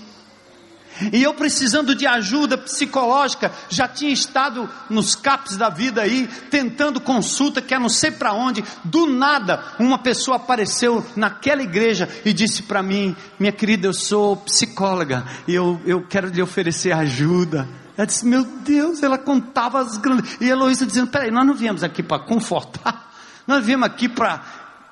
[1.13, 7.01] E eu precisando de ajuda psicológica, já tinha estado nos CAPs da vida aí, tentando
[7.01, 8.65] consulta, que é não sei para onde.
[8.85, 14.37] Do nada, uma pessoa apareceu naquela igreja e disse para mim: Minha querida, eu sou
[14.37, 17.69] psicóloga e eu, eu quero lhe oferecer ajuda.
[17.97, 20.37] Ela disse: Meu Deus, ela contava as grandes.
[20.41, 23.13] E a Heloísa dizendo: Peraí, nós não viemos aqui para confortar,
[23.47, 24.43] nós viemos aqui para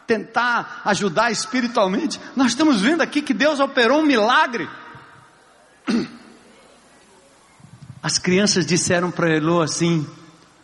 [0.06, 2.20] tentar ajudar espiritualmente.
[2.34, 4.68] Nós estamos vendo aqui que Deus operou um milagre.
[8.02, 10.06] As crianças disseram para Elô assim: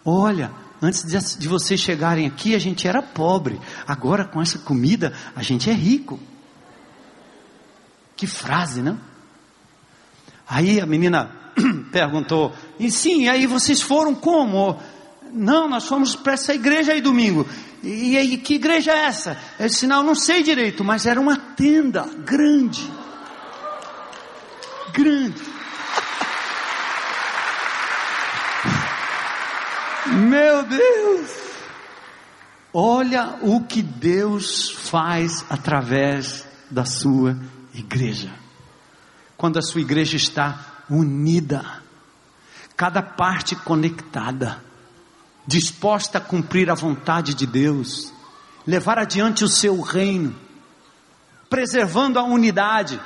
[0.05, 0.51] Olha,
[0.81, 1.05] antes
[1.39, 5.73] de, vocês chegarem aqui a gente era pobre, agora com essa comida a gente é
[5.73, 6.19] rico.
[8.17, 8.99] Que frase, não?
[10.49, 11.31] Aí a menina
[11.93, 14.81] perguntou: E sim, aí vocês foram como?
[15.33, 17.47] Não, nós fomos para essa igreja aí domingo.
[17.83, 19.37] E aí, que igreja é essa?
[19.61, 22.91] Disse: Não, não sei direito, mas era uma tenda grande.
[24.97, 25.43] Grande.
[30.07, 31.31] Meu Deus!
[32.73, 37.39] Olha o que Deus faz através da sua
[37.75, 38.33] igreja.
[39.37, 41.83] Quando a sua igreja está unida,
[42.75, 44.65] cada parte conectada,
[45.47, 48.11] disposta a cumprir a vontade de Deus,
[48.67, 50.35] levar adiante o seu reino,
[51.51, 52.99] preservando a unidade,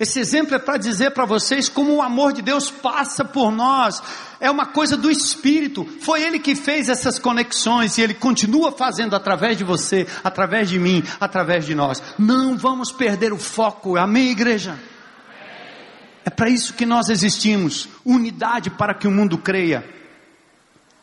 [0.00, 4.00] esse exemplo é para dizer para vocês como o amor de Deus passa por nós.
[4.38, 5.84] É uma coisa do Espírito.
[6.00, 10.78] Foi Ele que fez essas conexões e Ele continua fazendo através de você, através de
[10.78, 12.00] mim, através de nós.
[12.16, 13.96] Não vamos perder o foco.
[13.96, 14.78] Amém, igreja?
[16.24, 17.88] É para isso que nós existimos.
[18.04, 19.84] Unidade para que o mundo creia.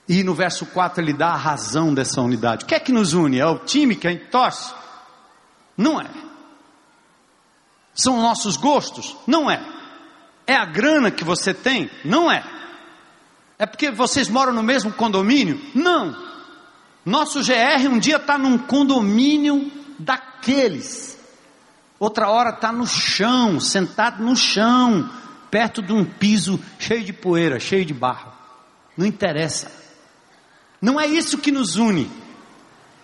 [0.07, 2.63] E no verso 4 ele dá a razão dessa unidade.
[2.63, 3.39] O que é que nos une?
[3.39, 4.73] É o time que a gente torce?
[5.75, 6.24] Não é.
[7.95, 9.15] São nossos gostos?
[9.25, 9.65] Não é.
[10.45, 11.89] É a grana que você tem?
[12.03, 12.43] Não é.
[13.57, 15.59] É porque vocês moram no mesmo condomínio?
[15.73, 16.15] Não.
[17.05, 21.17] Nosso GR um dia está num condomínio daqueles.
[21.97, 25.09] Outra hora está no chão, sentado no chão,
[25.49, 28.33] perto de um piso cheio de poeira, cheio de barro.
[28.97, 29.71] Não interessa.
[30.81, 32.11] Não é isso que nos une.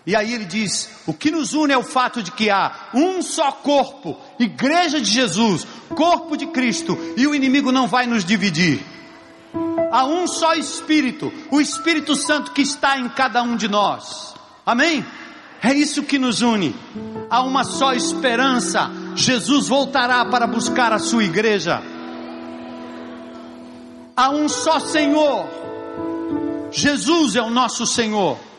[0.06, 3.22] E aí ele diz: o que nos une é o fato de que há um
[3.22, 8.84] só corpo, igreja de Jesus, corpo de Cristo, e o inimigo não vai nos dividir.
[9.92, 14.34] Há um só Espírito, o Espírito Santo que está em cada um de nós.
[14.66, 15.06] Amém?
[15.62, 16.76] É isso que nos une.
[17.30, 21.82] Há uma só esperança: Jesus voltará para buscar a sua igreja.
[24.16, 25.46] Há um só Senhor,
[26.72, 28.51] Jesus é o nosso Senhor.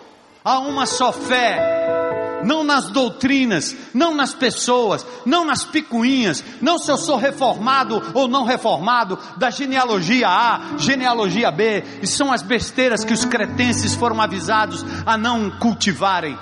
[0.45, 6.91] Há uma só fé, não nas doutrinas, não nas pessoas, não nas picuinhas, não se
[6.91, 13.05] eu sou reformado ou não reformado, da genealogia A, genealogia B, e são as besteiras
[13.05, 16.37] que os cretenses foram avisados a não cultivarem.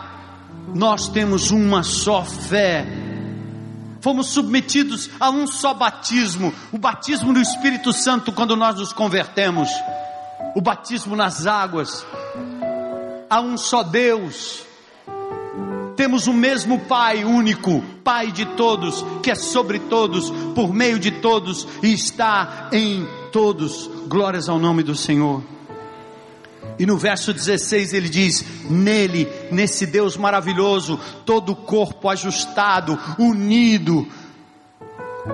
[0.74, 2.86] Nós temos uma só fé,
[4.00, 9.68] fomos submetidos a um só batismo, o batismo do Espírito Santo quando nós nos convertemos,
[10.54, 12.06] o batismo nas águas,
[13.30, 14.64] há um só Deus.
[15.94, 21.12] Temos o mesmo Pai único, Pai de todos, que é sobre todos, por meio de
[21.12, 23.88] todos e está em todos.
[24.08, 25.42] Glórias ao nome do Senhor.
[26.78, 34.06] E no verso 16 ele diz: Nele, nesse Deus maravilhoso, todo o corpo ajustado, unido,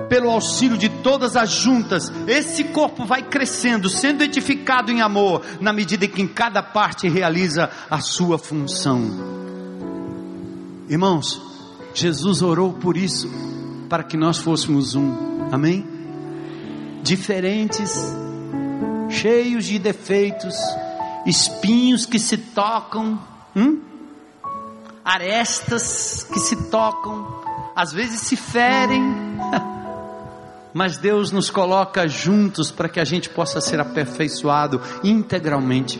[0.09, 5.71] pelo auxílio de todas as juntas, esse corpo vai crescendo, sendo edificado em amor, na
[5.71, 9.01] medida em que em cada parte realiza a sua função.
[10.89, 11.41] Irmãos,
[11.93, 13.29] Jesus orou por isso,
[13.89, 15.85] para que nós fôssemos um, amém?
[17.03, 17.93] Diferentes,
[19.09, 20.55] cheios de defeitos,
[21.25, 23.19] espinhos que se tocam,
[23.55, 23.81] hum?
[25.03, 27.25] arestas que se tocam,
[27.73, 29.26] às vezes se ferem.
[30.77, 35.99] Mas Deus nos coloca juntos para que a gente possa ser aperfeiçoado integralmente.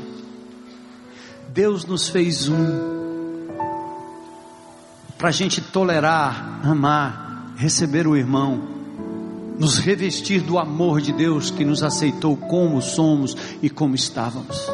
[1.49, 3.48] Deus nos fez um
[5.18, 8.68] para a gente tolerar, amar, receber o irmão,
[9.58, 14.72] nos revestir do amor de Deus que nos aceitou como somos e como estávamos.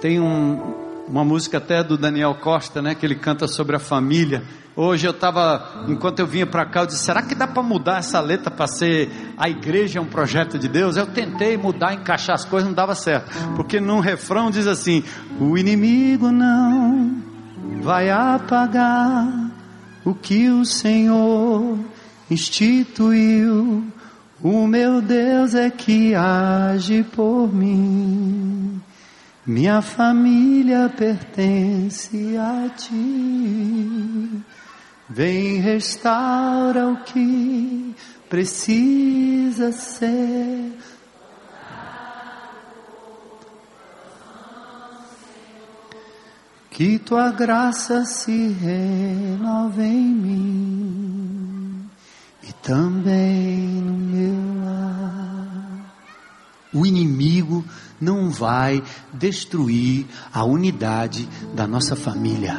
[0.00, 0.74] Tem um,
[1.08, 2.94] Uma música até do Daniel Costa, né?
[2.94, 4.44] Que ele canta sobre a família.
[4.74, 7.98] Hoje eu estava, enquanto eu vinha para cá, eu disse: será que dá para mudar
[7.98, 10.96] essa letra para ser a igreja é um projeto de Deus?
[10.96, 13.30] Eu tentei mudar, encaixar as coisas, não dava certo.
[13.54, 15.04] Porque num refrão diz assim:
[15.38, 17.22] o inimigo não
[17.82, 19.50] vai apagar
[20.04, 21.78] o que o Senhor
[22.30, 23.84] instituiu.
[24.42, 28.80] O meu Deus é que age por mim.
[29.46, 34.42] Minha família pertence a ti.
[35.14, 37.94] Vem restaura o que
[38.30, 40.72] precisa ser.
[46.70, 51.90] Que tua graça se renove em mim
[52.42, 55.94] e também no meu lar.
[56.72, 57.62] O inimigo
[58.00, 58.82] não vai
[59.12, 62.56] destruir a unidade da nossa família.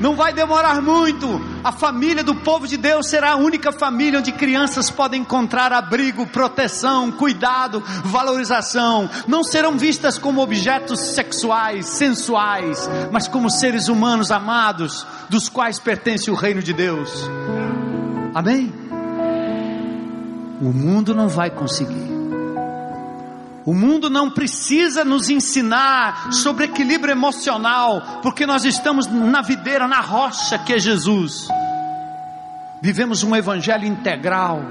[0.00, 1.40] Não vai demorar muito.
[1.64, 6.26] A família do povo de Deus será a única família onde crianças podem encontrar abrigo,
[6.26, 9.08] proteção, cuidado, valorização.
[9.26, 16.30] Não serão vistas como objetos sexuais, sensuais, mas como seres humanos amados, dos quais pertence
[16.30, 17.28] o reino de Deus.
[18.34, 18.72] Amém?
[20.60, 22.15] O mundo não vai conseguir.
[23.66, 30.00] O mundo não precisa nos ensinar sobre equilíbrio emocional, porque nós estamos na videira, na
[30.00, 31.48] rocha que é Jesus.
[32.80, 34.62] Vivemos um evangelho integral.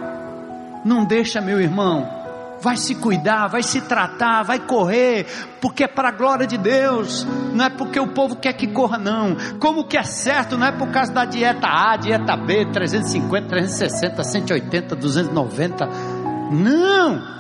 [0.85, 2.07] Não deixa, meu irmão,
[2.61, 5.25] vai se cuidar, vai se tratar, vai correr,
[5.59, 8.97] porque é para a glória de Deus, não é porque o povo quer que corra,
[8.97, 9.35] não.
[9.59, 14.23] Como que é certo, não é por causa da dieta A, dieta B, 350, 360,
[14.23, 15.85] 180, 290.
[16.51, 17.35] Não!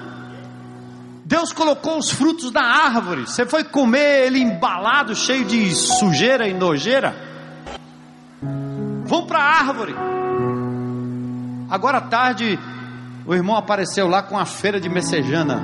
[1.25, 3.21] Deus colocou os frutos da árvore.
[3.21, 7.15] Você foi comer ele embalado, cheio de sujeira e nojeira?
[9.05, 9.95] Vão para a árvore.
[11.67, 12.59] Agora à tarde,
[13.25, 15.63] o irmão apareceu lá com a feira de messejana.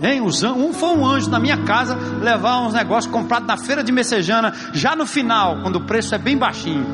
[0.00, 0.20] Hein?
[0.20, 4.54] Um foi um anjo na minha casa levar uns negócios comprados na feira de messejana,
[4.72, 6.86] já no final, quando o preço é bem baixinho.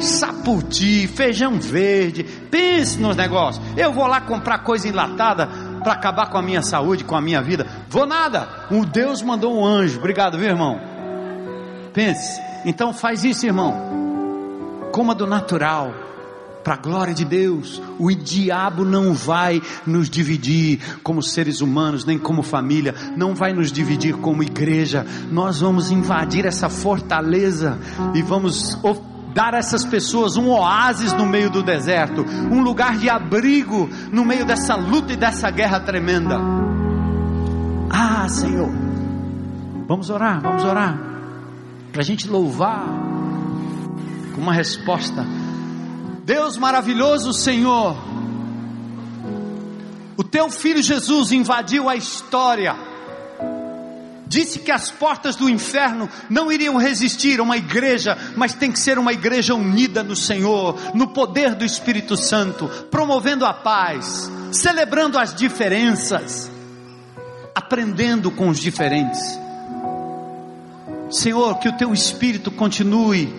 [0.00, 3.64] Saputi, feijão verde, pense nos negócios.
[3.76, 7.42] Eu vou lá comprar coisa enlatada para acabar com a minha saúde, com a minha
[7.42, 7.66] vida.
[7.88, 8.66] Vou nada.
[8.70, 9.98] O Deus mandou um anjo.
[9.98, 10.80] Obrigado, viu, irmão?
[11.92, 12.40] Pense.
[12.64, 13.74] Então faz isso, irmão.
[14.92, 15.92] Coma do natural.
[16.62, 22.18] Para a glória de Deus, o diabo não vai nos dividir como seres humanos, nem
[22.18, 25.06] como família, não vai nos dividir como igreja.
[25.32, 27.78] Nós vamos invadir essa fortaleza
[28.14, 28.78] e vamos
[29.32, 34.24] dar a essas pessoas um oásis no meio do deserto, um lugar de abrigo no
[34.24, 36.38] meio dessa luta e dessa guerra tremenda.
[37.88, 38.70] Ah, Senhor,
[39.86, 40.98] vamos orar, vamos orar,
[41.92, 42.84] para a gente louvar
[44.34, 45.24] com uma resposta.
[46.24, 47.96] Deus maravilhoso, Senhor,
[50.16, 52.89] o teu filho Jesus invadiu a história
[54.30, 58.78] disse que as portas do inferno não iriam resistir a uma igreja, mas tem que
[58.78, 65.18] ser uma igreja unida no Senhor, no poder do Espírito Santo, promovendo a paz, celebrando
[65.18, 66.48] as diferenças,
[67.52, 69.20] aprendendo com os diferentes.
[71.10, 73.34] Senhor, que o teu Espírito continue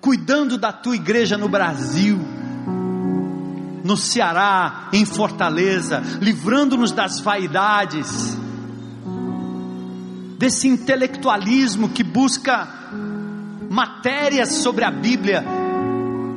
[0.00, 2.20] cuidando da tua igreja no Brasil,
[3.82, 8.44] no Ceará, em Fortaleza, livrando-nos das vaidades
[10.38, 12.68] desse intelectualismo que busca
[13.70, 15.44] matérias sobre a Bíblia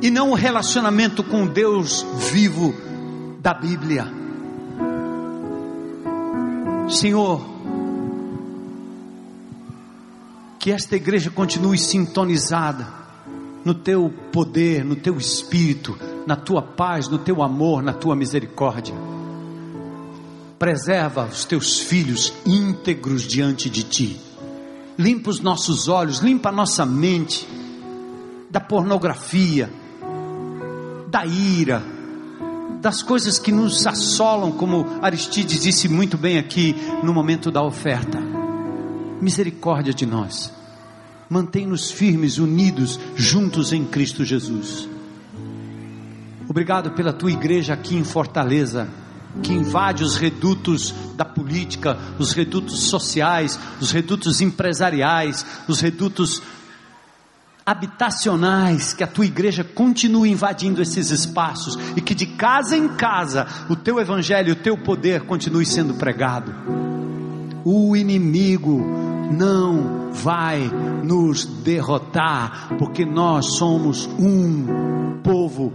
[0.00, 2.74] e não o relacionamento com Deus vivo
[3.40, 4.06] da Bíblia.
[6.88, 7.44] Senhor,
[10.58, 12.86] que esta igreja continue sintonizada
[13.64, 18.94] no teu poder, no teu espírito, na tua paz, no teu amor, na tua misericórdia
[20.58, 24.20] preserva os teus filhos íntegros diante de ti.
[24.98, 27.46] Limpa os nossos olhos, limpa a nossa mente
[28.50, 29.70] da pornografia,
[31.08, 31.82] da ira,
[32.80, 36.74] das coisas que nos assolam, como Aristides disse muito bem aqui
[37.04, 38.18] no momento da oferta.
[39.20, 40.52] Misericórdia de nós.
[41.30, 44.88] Mantém-nos firmes, unidos, juntos em Cristo Jesus.
[46.48, 48.88] Obrigado pela tua igreja aqui em Fortaleza
[49.42, 56.42] que invade os redutos da política, os redutos sociais, os redutos empresariais, os redutos
[57.64, 63.46] habitacionais, que a tua igreja continue invadindo esses espaços e que de casa em casa
[63.68, 66.54] o teu evangelho, o teu poder continue sendo pregado.
[67.64, 68.82] O inimigo
[69.30, 70.70] não vai
[71.04, 75.72] nos derrotar, porque nós somos um povo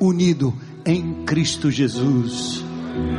[0.00, 0.54] unido
[0.86, 2.67] em Cristo Jesus.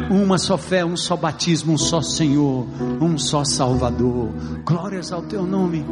[0.09, 2.65] Uma só fé, um só batismo, um só Senhor,
[3.01, 4.29] um só Salvador.
[4.65, 5.85] Glórias ao teu nome.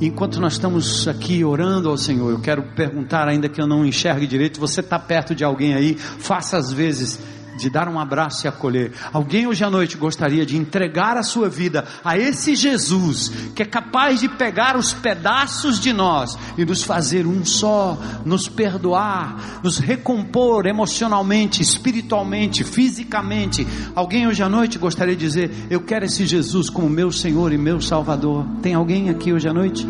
[0.00, 4.26] Enquanto nós estamos aqui orando ao Senhor, eu quero perguntar, ainda que eu não enxergue
[4.28, 7.18] direito, você está perto de alguém aí, faça às vezes
[7.58, 8.92] de dar um abraço e acolher.
[9.12, 13.66] Alguém hoje à noite gostaria de entregar a sua vida a esse Jesus, que é
[13.66, 19.78] capaz de pegar os pedaços de nós e nos fazer um só, nos perdoar, nos
[19.78, 23.66] recompor emocionalmente, espiritualmente, fisicamente.
[23.94, 27.58] Alguém hoje à noite gostaria de dizer: Eu quero esse Jesus como meu Senhor e
[27.58, 28.46] meu Salvador.
[28.62, 29.86] Tem alguém aqui hoje à noite?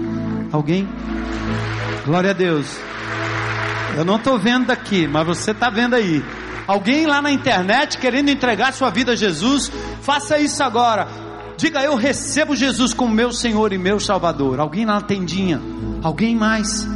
[0.50, 0.88] Alguém?
[2.06, 2.66] Glória a Deus.
[3.96, 6.22] Eu não estou vendo daqui, mas você está vendo aí.
[6.68, 9.72] Alguém lá na internet querendo entregar sua vida a Jesus,
[10.02, 11.08] faça isso agora.
[11.56, 14.60] Diga eu recebo Jesus como meu Senhor e meu Salvador.
[14.60, 15.60] Alguém lá na tendinha?
[16.02, 16.86] Alguém mais?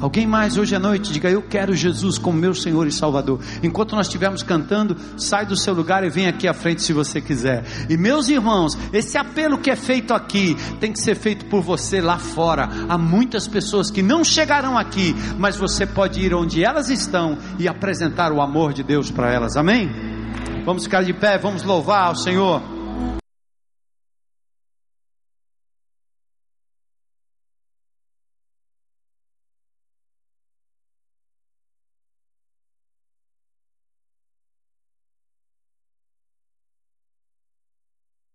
[0.00, 3.40] Alguém mais hoje à noite, diga eu quero Jesus como meu Senhor e Salvador.
[3.62, 7.20] Enquanto nós estivermos cantando, sai do seu lugar e vem aqui à frente se você
[7.20, 7.64] quiser.
[7.88, 12.00] E meus irmãos, esse apelo que é feito aqui tem que ser feito por você
[12.00, 12.68] lá fora.
[12.88, 17.66] Há muitas pessoas que não chegarão aqui, mas você pode ir onde elas estão e
[17.66, 19.56] apresentar o amor de Deus para elas.
[19.56, 19.90] Amém?
[20.64, 22.77] Vamos ficar de pé, vamos louvar ao Senhor.